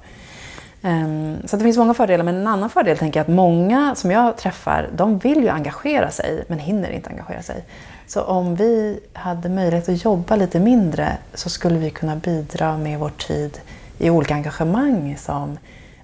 [0.90, 4.12] um, så det finns många fördelar, men en annan fördel tänker jag att många som
[4.12, 7.64] jag träffar, de vill ju engagera sig men hinner inte engagera sig.
[8.08, 13.00] Så om vi hade möjlighet att jobba lite mindre så skulle vi kunna bidra med
[13.00, 13.60] vår tid
[13.98, 15.58] i olika engagemang som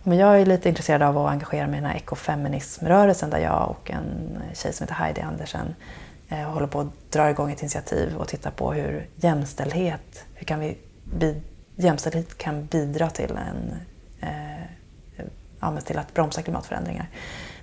[0.03, 3.69] men jag är lite intresserad av att engagera mig i den här ekofeminismrörelsen där jag
[3.69, 5.75] och en tjej som heter Heidi Andersen
[6.29, 10.59] eh, håller på att dra igång ett initiativ och titta på hur jämställdhet, hur kan
[10.59, 10.77] vi,
[11.75, 13.73] jämställdhet kan bidra till, en,
[15.61, 17.09] eh, till att bromsa klimatförändringar.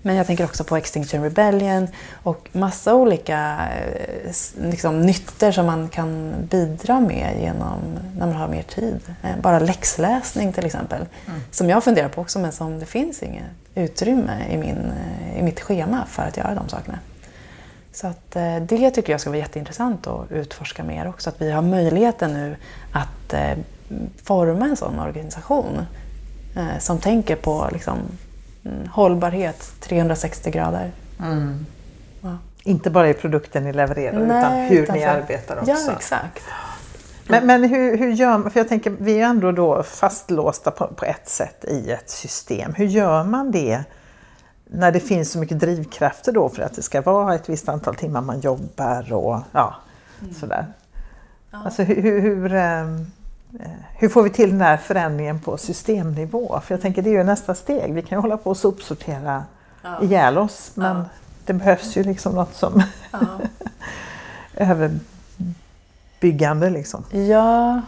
[0.03, 1.89] Men jag tänker också på Extinction Rebellion
[2.23, 4.33] och massa olika eh,
[4.71, 7.79] liksom, nyttor som man kan bidra med genom
[8.19, 9.01] när man har mer tid.
[9.23, 11.07] Eh, bara läxläsning till exempel.
[11.27, 11.41] Mm.
[11.51, 13.45] Som jag funderar på också men som det finns inget
[13.75, 14.93] utrymme i, min,
[15.37, 16.99] i mitt schema för att göra de sakerna.
[17.97, 18.31] Så att
[18.61, 21.31] det tycker jag ska vara jätteintressant att utforska mer också.
[21.31, 22.57] Att vi har möjligheten nu
[22.93, 23.35] att
[24.23, 25.87] forma en sån organisation
[26.79, 27.99] som tänker på liksom,
[28.67, 30.93] Mm, hållbarhet 360 grader.
[31.21, 31.67] Mm.
[32.21, 32.39] Ja.
[32.63, 35.71] Inte bara i produkten ni levererar Nej, utan hur utan ni arbetar också.
[35.71, 36.43] Ja, exakt.
[37.29, 40.87] Men, men hur, hur gör man, för jag tänker vi är ändå då fastlåsta på,
[40.87, 42.75] på ett sätt i ett system.
[42.75, 43.85] Hur gör man det
[44.67, 47.95] när det finns så mycket drivkrafter då för att det ska vara ett visst antal
[47.95, 49.75] timmar man jobbar och ja,
[50.23, 50.35] mm.
[50.35, 50.67] sådär.
[51.51, 51.59] Ja.
[51.65, 52.49] Alltså hur, hur, hur
[53.61, 56.61] Eh, hur får vi till den här förändringen på systemnivå?
[56.65, 57.95] För jag tänker det är ju nästa steg.
[57.95, 59.45] Vi kan ju hålla på och sopsortera
[59.83, 60.03] ja.
[60.03, 61.05] ihjäl oss men ja.
[61.45, 63.19] det behövs ju liksom något som ja.
[66.21, 66.71] överbyggande.
[66.71, 67.05] Liksom.
[67.11, 67.83] Ja,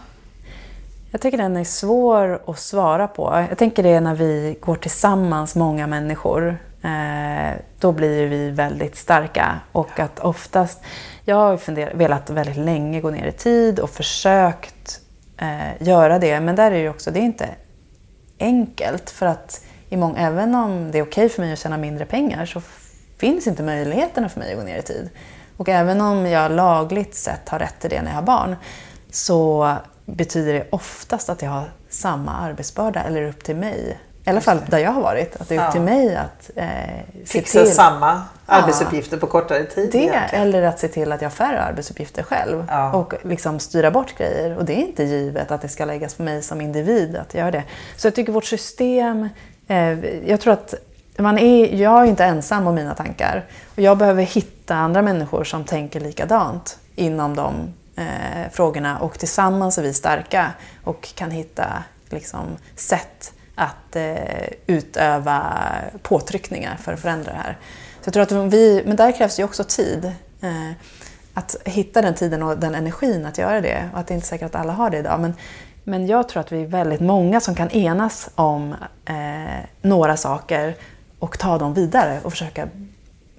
[1.10, 3.46] jag tycker den är svår att svara på.
[3.48, 6.58] Jag tänker det när vi går tillsammans, många människor.
[6.82, 9.60] Eh, då blir vi väldigt starka.
[9.72, 10.80] Och att oftast,
[11.24, 15.00] jag har velat väldigt länge gå ner i tid och försökt
[15.36, 16.40] eh, göra det.
[16.40, 17.48] Men där är det också, det är inte
[18.38, 19.10] enkelt.
[19.10, 22.46] För att i många, även om det är okej för mig att tjäna mindre pengar
[22.46, 22.62] så
[23.18, 25.10] finns inte möjligheterna för mig att gå ner i tid.
[25.56, 28.56] Och även om jag lagligt sett har rätt till det när jag har barn
[29.10, 33.98] så betyder det oftast att jag har samma arbetsbörda eller upp till mig
[34.28, 35.36] i alla fall där jag har varit.
[35.40, 36.66] Att det är upp till mig att eh,
[37.24, 37.74] Fixa till.
[37.74, 39.88] samma arbetsuppgifter ja, på kortare tid.
[39.92, 40.46] Det, egentligen.
[40.46, 42.64] eller att se till att jag har färre arbetsuppgifter själv.
[42.68, 42.92] Ja.
[42.92, 44.56] Och liksom styra bort grejer.
[44.58, 47.50] Och det är inte givet att det ska läggas på mig som individ att göra
[47.50, 47.62] det.
[47.96, 49.28] Så jag tycker vårt system...
[49.68, 50.74] Eh, jag tror att
[51.16, 53.44] man är, jag är inte ensam om mina tankar.
[53.74, 58.98] Och jag behöver hitta andra människor som tänker likadant inom de eh, frågorna.
[58.98, 60.50] Och tillsammans är vi starka
[60.84, 61.66] och kan hitta
[62.10, 65.42] liksom, sätt att eh, utöva
[66.02, 67.58] påtryckningar för att förändra det här.
[68.00, 70.12] Så jag tror att vi, men där krävs ju också tid.
[70.40, 70.70] Eh,
[71.34, 73.88] att hitta den tiden och den energin att göra det.
[73.92, 75.20] Och att det är inte säkert att alla har det idag.
[75.20, 75.34] Men,
[75.84, 80.74] men jag tror att vi är väldigt många som kan enas om eh, några saker
[81.18, 82.68] och ta dem vidare och försöka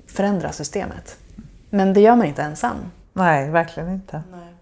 [0.08, 1.18] förändra systemet.
[1.70, 2.76] Men det gör man inte ensam.
[3.14, 4.24] Nej, verkligen inte.
[4.32, 4.54] Nej.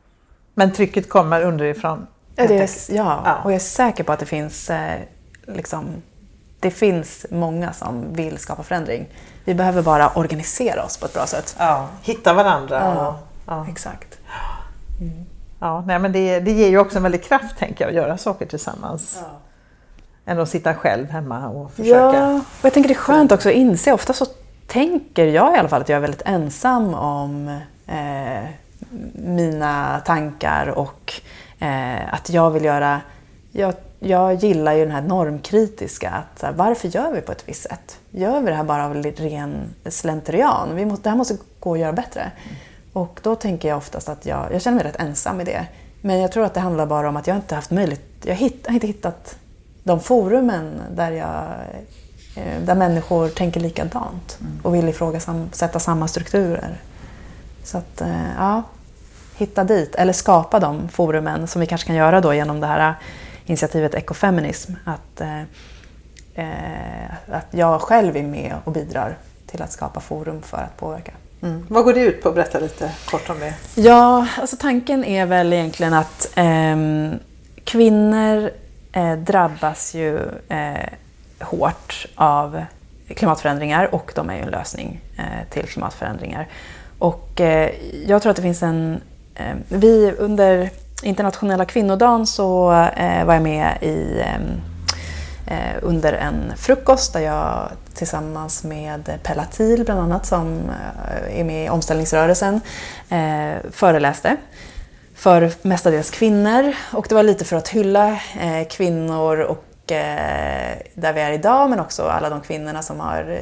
[0.53, 2.07] Men trycket kommer underifrån?
[2.35, 4.69] Är, ja, och jag är säker på att det finns
[5.47, 5.85] liksom,
[6.59, 9.07] det finns många som vill skapa förändring.
[9.45, 11.55] Vi behöver bara organisera oss på ett bra sätt.
[11.59, 12.79] Ja, hitta varandra.
[12.79, 13.65] Ja, ja.
[13.69, 14.17] Exakt.
[15.01, 15.25] Mm.
[15.59, 18.17] Ja, nej, men det, det ger ju också en väldig kraft tänker jag, att göra
[18.17, 19.17] saker tillsammans.
[19.21, 19.27] Ja.
[20.25, 22.17] Än att sitta själv hemma och försöka.
[22.17, 24.25] Ja, och jag tänker det är skönt också att inse, ofta så
[24.67, 28.49] tänker jag i alla fall att jag är väldigt ensam om eh,
[29.13, 31.13] mina tankar och
[31.59, 33.01] eh, att jag vill göra
[33.51, 36.09] jag jag gillar ju den här normkritiska.
[36.09, 37.97] Att, här, varför gör vi på ett visst sätt?
[38.11, 40.75] Gör vi det här bara av ren slentrian?
[40.75, 42.21] Vi måste, det här måste gå att göra bättre.
[42.21, 42.55] Mm.
[42.93, 45.67] Och då tänker jag oftast att jag, jag känner mig rätt ensam i det.
[46.01, 48.43] men jag tror att det handlar bara om att jag inte haft möjlighet, jag har
[48.73, 49.35] inte hittat
[49.83, 51.43] de forumen där, jag,
[52.35, 54.59] eh, där människor tänker likadant mm.
[54.63, 56.81] och vill ifrågasätta samma strukturer.
[57.63, 58.63] Så att, eh, ja,
[59.37, 62.95] hitta dit, eller skapa de forumen som vi kanske kan göra då genom det här
[63.49, 64.73] initiativet Ecofeminism.
[64.83, 65.41] Att, eh,
[67.31, 71.11] att jag själv är med och bidrar till att skapa forum för att påverka.
[71.41, 71.65] Mm.
[71.69, 72.31] Vad går det ut på?
[72.31, 73.53] Berätta lite kort om det.
[73.75, 76.77] Ja, alltså tanken är väl egentligen att eh,
[77.63, 78.51] kvinnor
[78.91, 80.19] eh, drabbas ju
[80.49, 80.89] eh,
[81.39, 82.65] hårt av
[83.15, 86.47] klimatförändringar och de är ju en lösning eh, till klimatförändringar.
[86.99, 87.71] Och eh,
[88.07, 89.01] jag tror att det finns en...
[89.35, 90.69] Eh, vi under
[91.03, 94.35] internationella kvinnodagen så eh, var jag med i eh,
[95.57, 101.65] eh, under en frukost där jag tillsammans med Pelatil bland annat som eh, är med
[101.65, 102.61] i omställningsrörelsen
[103.71, 104.37] föreläste
[105.15, 109.63] för mestadels kvinnor och det var lite för att hylla eh, kvinnor och
[110.93, 113.39] där vi är idag men också alla de kvinnorna som har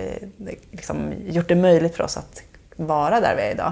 [0.71, 2.41] liksom, gjort det möjligt för oss att
[2.75, 3.71] vara där vi är idag.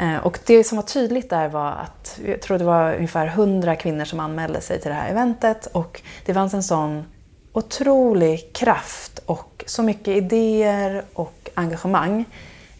[0.00, 3.76] Eh, och det som var tydligt där var att, jag tror det var ungefär 100
[3.76, 7.04] kvinnor som anmälde sig till det här eventet och det fanns en sån
[7.52, 12.24] otrolig kraft och så mycket idéer och engagemang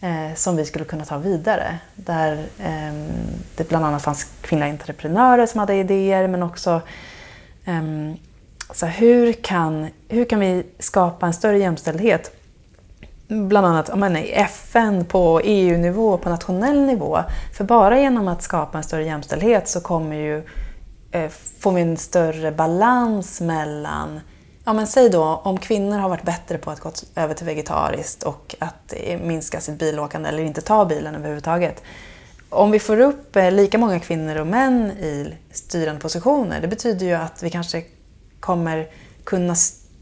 [0.01, 1.79] eh, som vi skulle kunna ta vidare.
[1.95, 2.95] Där eh,
[3.57, 6.81] det bland annat fanns kvinnliga entreprenörer som hade idéer men också
[7.65, 7.83] eh,
[8.75, 12.40] så hur, kan, hur kan vi skapa en större jämställdhet?
[13.31, 17.19] Bland annat men, i FN, på EU-nivå, på nationell nivå.
[17.57, 20.43] För bara genom att skapa en större jämställdhet så kommer ju,
[21.11, 24.21] eh, får vi en större balans mellan
[24.65, 28.23] Ja, men säg då om kvinnor har varit bättre på att gå över till vegetariskt
[28.23, 31.83] och att eh, minska sitt bilåkande eller inte ta bilen överhuvudtaget.
[32.49, 37.07] Om vi får upp eh, lika många kvinnor och män i styrande positioner, det betyder
[37.07, 37.85] ju att vi kanske
[38.41, 38.89] kommer
[39.25, 39.55] kunna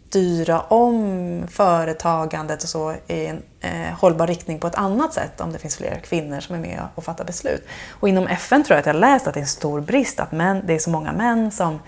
[0.08, 5.52] styra om företagandet och så i en eh, hållbar riktning på ett annat sätt om
[5.52, 7.66] det finns fler kvinnor som är med och fattar beslut.
[7.90, 10.32] Och inom FN tror jag att jag läst att det är en stor brist att
[10.32, 11.78] män, det är så många män som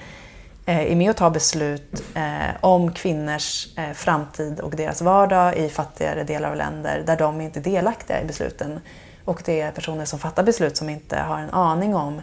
[0.70, 5.68] Eh, är med och tar beslut eh, om kvinnors eh, framtid och deras vardag i
[5.68, 8.80] fattigare delar av länder där de inte är delaktiga i besluten.
[9.24, 12.20] Och det är personer som fattar beslut som inte har en aning om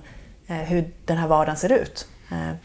[0.47, 2.07] eh, hur den här vardagen ser ut.
[2.31, 2.55] Eh,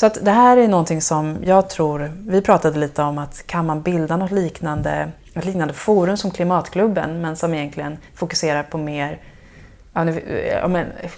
[0.00, 3.66] så att det här är någonting som jag tror, vi pratade lite om att kan
[3.66, 9.18] man bilda något liknande, ett liknande forum som Klimatklubben men som egentligen fokuserar på mer,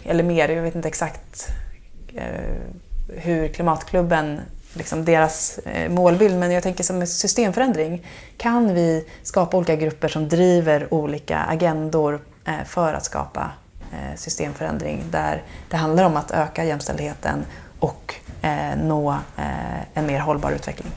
[0.04, 1.48] eller mer, jag vet inte exakt
[2.14, 2.24] eh,
[3.08, 4.40] hur Klimatklubben,
[4.74, 8.06] liksom deras eh, målbild, men jag tänker som en systemförändring.
[8.36, 13.50] Kan vi skapa olika grupper som driver olika agendor eh, för att skapa
[14.16, 17.44] systemförändring där det handlar om att öka jämställdheten
[17.78, 18.14] och
[18.76, 19.18] nå
[19.95, 20.93] en mer hållbar utveckling?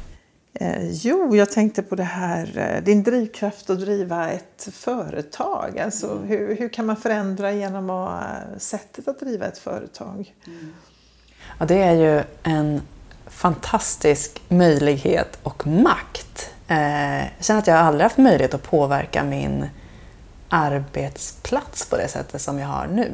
[0.81, 5.79] Jo, jag tänkte på det här, din drivkraft att driva ett företag.
[5.79, 6.27] Alltså, mm.
[6.27, 8.21] hur, hur kan man förändra genom att,
[8.57, 10.33] sättet att driva ett företag?
[10.47, 10.73] Mm.
[11.59, 12.81] Ja, det är ju en
[13.27, 16.51] fantastisk möjlighet och makt.
[16.67, 19.65] Eh, jag känner att jag aldrig haft möjlighet att påverka min
[20.49, 23.11] arbetsplats på det sättet som jag har nu.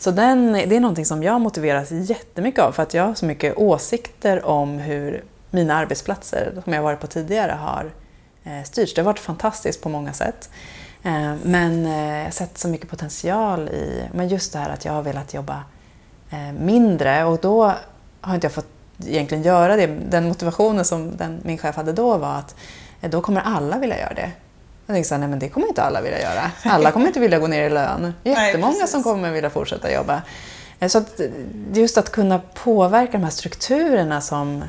[0.00, 3.26] Så den, det är någonting som jag motiveras jättemycket av för att jag har så
[3.26, 7.90] mycket åsikter om hur mina arbetsplatser, som jag varit på tidigare, har
[8.44, 8.94] eh, styrts.
[8.94, 10.50] Det har varit fantastiskt på många sätt.
[11.02, 14.84] Eh, men eh, jag har sett så mycket potential i men just det här att
[14.84, 15.64] jag har velat jobba
[16.58, 17.72] mindre och då
[18.20, 18.68] har inte jag fått
[19.06, 19.86] egentligen göra det.
[19.86, 22.54] Den motivationen som den, min chef hade då var att
[23.00, 24.30] då kommer alla vilja göra det.
[24.86, 26.50] Jag tänkte så här, nej men det kommer inte alla vilja göra.
[26.62, 28.14] Alla kommer inte vilja gå ner i lön.
[28.24, 30.22] Jättemånga nej, som kommer vilja fortsätta jobba.
[30.80, 31.20] Eh, så att
[31.72, 34.64] just att kunna påverka de här strukturerna som...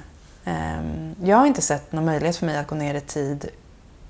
[0.45, 0.81] Eh,
[1.23, 3.49] jag har inte sett någon möjlighet för mig att gå ner i tid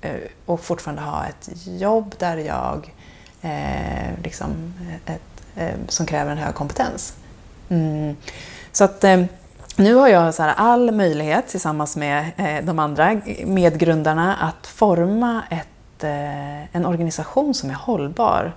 [0.00, 0.14] eh,
[0.46, 2.94] och fortfarande ha ett jobb där jag
[3.42, 4.74] eh, liksom,
[5.06, 5.20] ett,
[5.88, 7.14] som kräver en hög kompetens.
[7.68, 8.16] Mm.
[8.72, 9.24] Så att eh,
[9.76, 15.68] nu har jag så all möjlighet tillsammans med eh, de andra medgrundarna att forma ett,
[16.04, 18.52] eh, en organisation som är hållbar.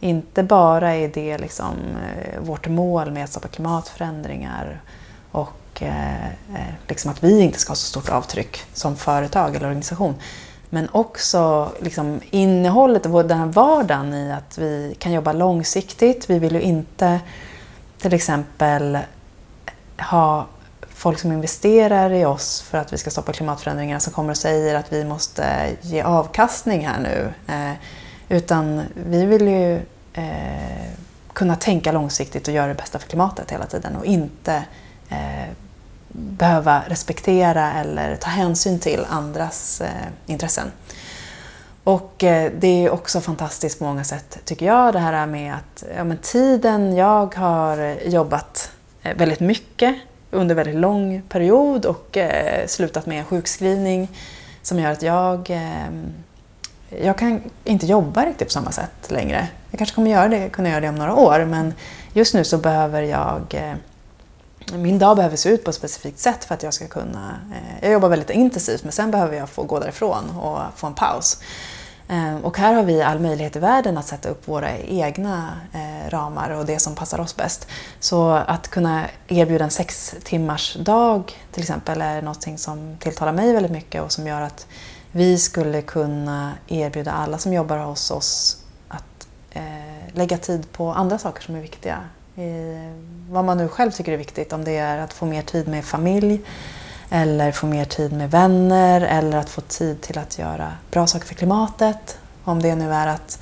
[0.00, 4.80] Inte bara är det liksom, eh, vårt mål med att stoppa klimatförändringar
[5.30, 9.66] och eh, eh, liksom att vi inte ska ha så stort avtryck som företag eller
[9.66, 10.14] organisation.
[10.70, 16.30] Men också liksom innehållet och den här vardagen i att vi kan jobba långsiktigt.
[16.30, 17.20] Vi vill ju inte
[17.98, 18.98] till exempel
[19.98, 20.46] ha
[20.96, 24.74] folk som investerar i oss för att vi ska stoppa klimatförändringarna som kommer och säger
[24.74, 27.32] att vi måste eh, ge avkastning här nu.
[27.54, 27.72] Eh,
[28.28, 29.74] utan vi vill ju
[30.12, 30.86] eh,
[31.32, 34.64] kunna tänka långsiktigt och göra det bästa för klimatet hela tiden och inte
[35.08, 35.48] eh,
[36.08, 39.88] behöva respektera eller ta hänsyn till andras eh,
[40.26, 40.72] intressen.
[41.84, 45.84] Och eh, det är också fantastiskt på många sätt tycker jag det här med att
[45.96, 48.70] ja, men tiden jag har jobbat
[49.16, 49.96] väldigt mycket
[50.30, 54.08] under väldigt lång period och eh, slutat med en sjukskrivning
[54.62, 55.90] som gör att jag, eh,
[57.02, 59.48] jag kan inte jobba riktigt på samma sätt längre.
[59.70, 61.74] Jag kanske kommer göra det, kunna göra det om några år men
[62.12, 63.74] just nu så behöver jag eh,
[64.74, 67.40] min dag behöver se ut på ett specifikt sätt för att jag ska kunna...
[67.52, 70.94] Eh, jag jobbar väldigt intensivt men sen behöver jag få gå därifrån och få en
[70.94, 71.40] paus.
[72.08, 76.10] Eh, och här har vi all möjlighet i världen att sätta upp våra egna eh,
[76.10, 77.68] ramar och det som passar oss bäst.
[78.00, 83.52] Så att kunna erbjuda en sex timmars dag till exempel är något som tilltalar mig
[83.52, 84.66] väldigt mycket och som gör att
[85.12, 88.56] vi skulle kunna erbjuda alla som jobbar hos oss
[88.88, 89.62] att eh,
[90.12, 91.98] lägga tid på andra saker som är viktiga
[93.30, 94.52] vad man nu själv tycker är viktigt.
[94.52, 96.40] Om det är att få mer tid med familj
[97.10, 101.26] eller få mer tid med vänner eller att få tid till att göra bra saker
[101.26, 102.18] för klimatet.
[102.44, 103.38] Om det nu är att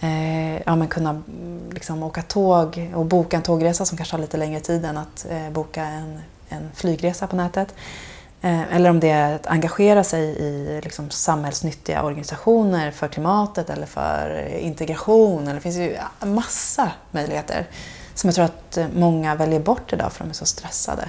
[0.00, 1.22] eh, ja, men kunna
[1.70, 5.26] liksom, åka tåg och boka en tågresa som kanske tar lite längre tid än att
[5.30, 7.74] eh, boka en, en flygresa på nätet.
[8.44, 13.86] Eh, eller om det är att engagera sig i liksom, samhällsnyttiga organisationer för klimatet eller
[13.86, 15.42] för integration.
[15.42, 15.96] Eller det finns ju
[16.26, 17.66] massa möjligheter
[18.14, 21.08] som jag tror att eh, många väljer bort idag för de är så stressade.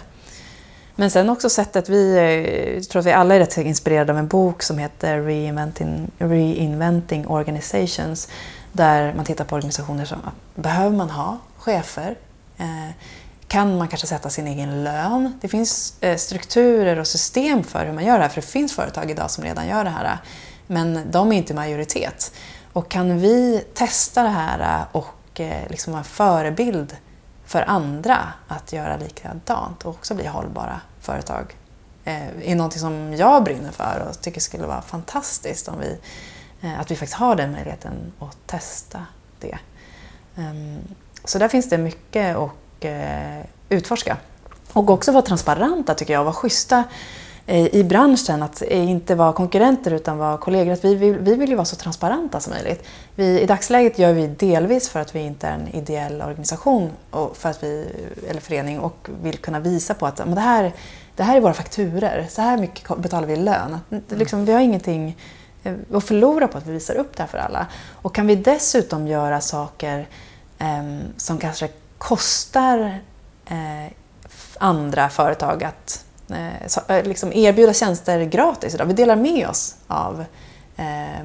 [0.96, 4.18] Men sen också sättet, vi eh, jag tror att vi alla är rätt inspirerade av
[4.18, 8.28] en bok som heter Reinventing, Reinventing Organizations
[8.72, 10.20] där man tittar på organisationer som
[10.56, 12.16] behöver man ha chefer?
[12.58, 12.89] Eh,
[13.48, 15.39] kan man kanske sätta sin egen lön?
[15.41, 18.74] Det finns eh, strukturer och system för hur man gör det här, för det finns
[18.74, 20.18] företag idag som redan gör det här.
[20.68, 22.32] Men de är inte majoritet.
[22.74, 26.98] Och kan vi testa det här och och liksom en förebild
[27.46, 31.56] för andra att göra likadant och också bli hållbara företag
[32.04, 35.98] eh, är någonting som jag brinner för och tycker skulle vara fantastiskt om vi,
[36.62, 39.06] eh, att vi faktiskt har den möjligheten att testa
[39.39, 39.58] det.
[40.36, 40.80] Ehm,
[41.24, 44.18] så där finns det mycket att eh, utforska.
[44.74, 46.84] Och också vara transparenta tycker jag, vara schyssta
[47.48, 50.74] i branschen, att inte vara konkurrenter utan vara kollegor.
[50.74, 52.86] Att vi, vill, vi vill ju vara så transparenta som möjligt.
[53.16, 57.38] Vi, I dagsläget gör vi delvis för att vi inte är en ideell organisation och
[57.38, 57.88] för att vi,
[58.30, 60.74] eller förening och vill kunna visa på att men det, här,
[61.16, 63.78] det här är våra fakturer, så här mycket betalar vi i lön.
[63.89, 65.18] Att, liksom, vi har ingenting
[65.64, 67.68] eh, att förlora på att vi visar upp det här för alla.
[67.91, 70.08] Och kan vi dessutom göra saker
[70.60, 70.84] eh,
[71.18, 73.00] som kanske kostar
[73.46, 73.94] eh,
[74.58, 78.86] andra företag att Eh, eh, liksom erbjuda tjänster gratis idag.
[78.86, 80.26] Vi delar med oss av
[80.78, 81.24] eh,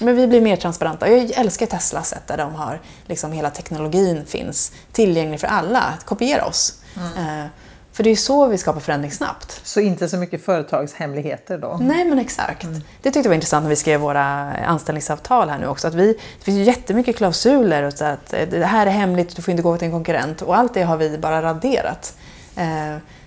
[0.00, 1.10] men vi blir mer transparenta.
[1.10, 5.94] Jag älskar Teslas sätt där de har liksom hela teknologin finns tillgänglig för alla.
[6.04, 6.82] Kopiera oss.
[6.96, 7.42] Mm.
[7.42, 7.46] Eh,
[7.92, 9.60] för det är så vi skapar förändring snabbt.
[9.64, 11.78] Så inte så mycket företagshemligheter då?
[11.80, 12.64] Nej, men exakt.
[12.64, 12.74] Mm.
[12.74, 15.88] Det tyckte jag var intressant när vi skrev våra anställningsavtal här nu också.
[15.88, 19.50] Att vi, det finns ju jättemycket klausuler och att det här är hemligt, du får
[19.50, 20.42] inte gå till en konkurrent.
[20.42, 22.16] Och allt det har vi bara raderat.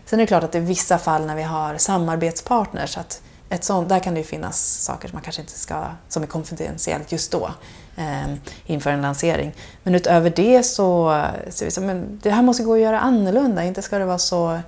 [0.10, 3.90] Sen är det klart att i vissa fall när vi har samarbetspartners, att ett sånt,
[3.90, 7.32] där kan det ju finnas saker som man kanske inte ska, som är konfidentiellt just
[7.32, 7.52] då
[7.98, 8.34] eh,
[8.66, 9.54] inför en lansering.
[9.84, 13.82] Men utöver det så, så vi men det här måste gå att göra annorlunda, inte
[13.82, 14.60] ska det vara så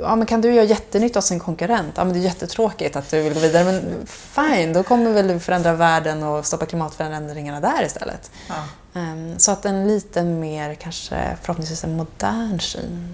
[0.00, 1.92] Ja, men kan du göra jättenytta hos en konkurrent?
[1.96, 5.28] Ja, men det är jättetråkigt att du vill gå vidare, men fine, då kommer väl
[5.28, 8.30] du förändra världen och stoppa klimatförändringarna där istället.
[8.48, 8.54] Ja.
[9.00, 13.08] Um, så att en lite mer, kanske förhoppningsvis en modern syn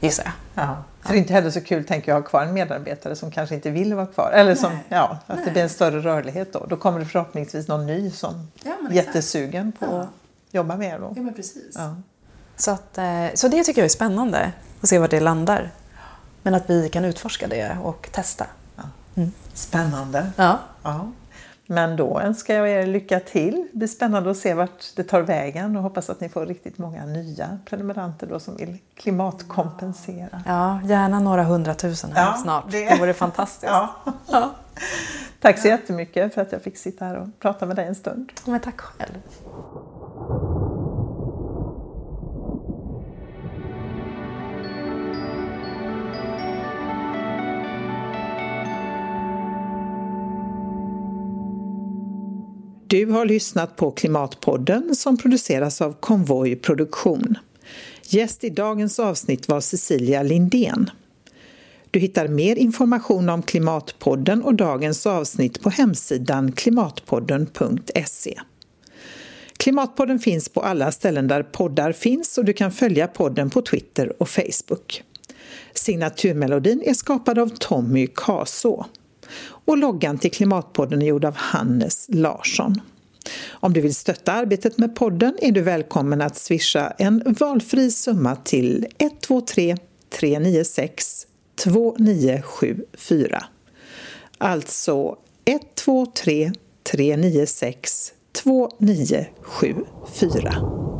[0.00, 0.64] gissar jag.
[0.64, 0.76] Ja.
[1.00, 3.30] För det är inte heller så kul tänker jag att ha kvar en medarbetare som
[3.30, 4.30] kanske inte vill vara kvar.
[4.30, 5.44] Eller som, ja, att Nej.
[5.44, 6.66] det blir en större rörlighet då.
[6.68, 10.00] Då kommer det förhoppningsvis någon ny som ja, är jättesugen på ja.
[10.00, 10.08] att
[10.50, 11.12] jobba med er då.
[11.16, 11.74] Ja, men precis.
[11.74, 11.96] Ja.
[12.56, 15.70] Så, att, eh, så det tycker jag är spännande att se var det landar.
[16.42, 18.46] Men att vi kan utforska det och testa.
[19.16, 19.32] Mm.
[19.54, 20.30] Spännande.
[20.36, 20.58] Ja.
[20.82, 21.12] ja.
[21.66, 23.68] Men då önskar jag er lycka till.
[23.72, 26.78] Det blir spännande att se vart det tar vägen och hoppas att ni får riktigt
[26.78, 30.42] många nya prenumeranter då som vill klimatkompensera.
[30.46, 32.64] Ja, gärna några hundratusen här ja, snart.
[32.70, 33.72] Det, det vore fantastiskt.
[33.72, 33.94] Ja.
[34.26, 34.50] ja.
[35.40, 38.32] Tack så jättemycket för att jag fick sitta här och prata med dig en stund.
[38.44, 39.20] Men tack själv.
[52.88, 57.38] Du har lyssnat på Klimatpodden som produceras av Konvoj Produktion.
[58.02, 60.90] Gäst i dagens avsnitt var Cecilia Lindén.
[61.90, 68.40] Du hittar mer information om Klimatpodden och dagens avsnitt på hemsidan klimatpodden.se.
[69.56, 74.22] Klimatpodden finns på alla ställen där poddar finns och du kan följa podden på Twitter
[74.22, 75.02] och Facebook.
[75.74, 78.86] Signaturmelodin är skapad av Tommy Kaså.
[79.66, 82.80] Och loggan till Klimatpodden är gjord av Hannes Larsson.
[83.48, 88.36] Om du vill stötta arbetet med podden är du välkommen att swisha en valfri summa
[88.36, 89.76] till 123
[90.18, 91.26] 396
[91.64, 93.44] 2974.
[94.38, 96.52] Alltså 123
[96.82, 98.12] 396
[98.42, 100.95] 2974.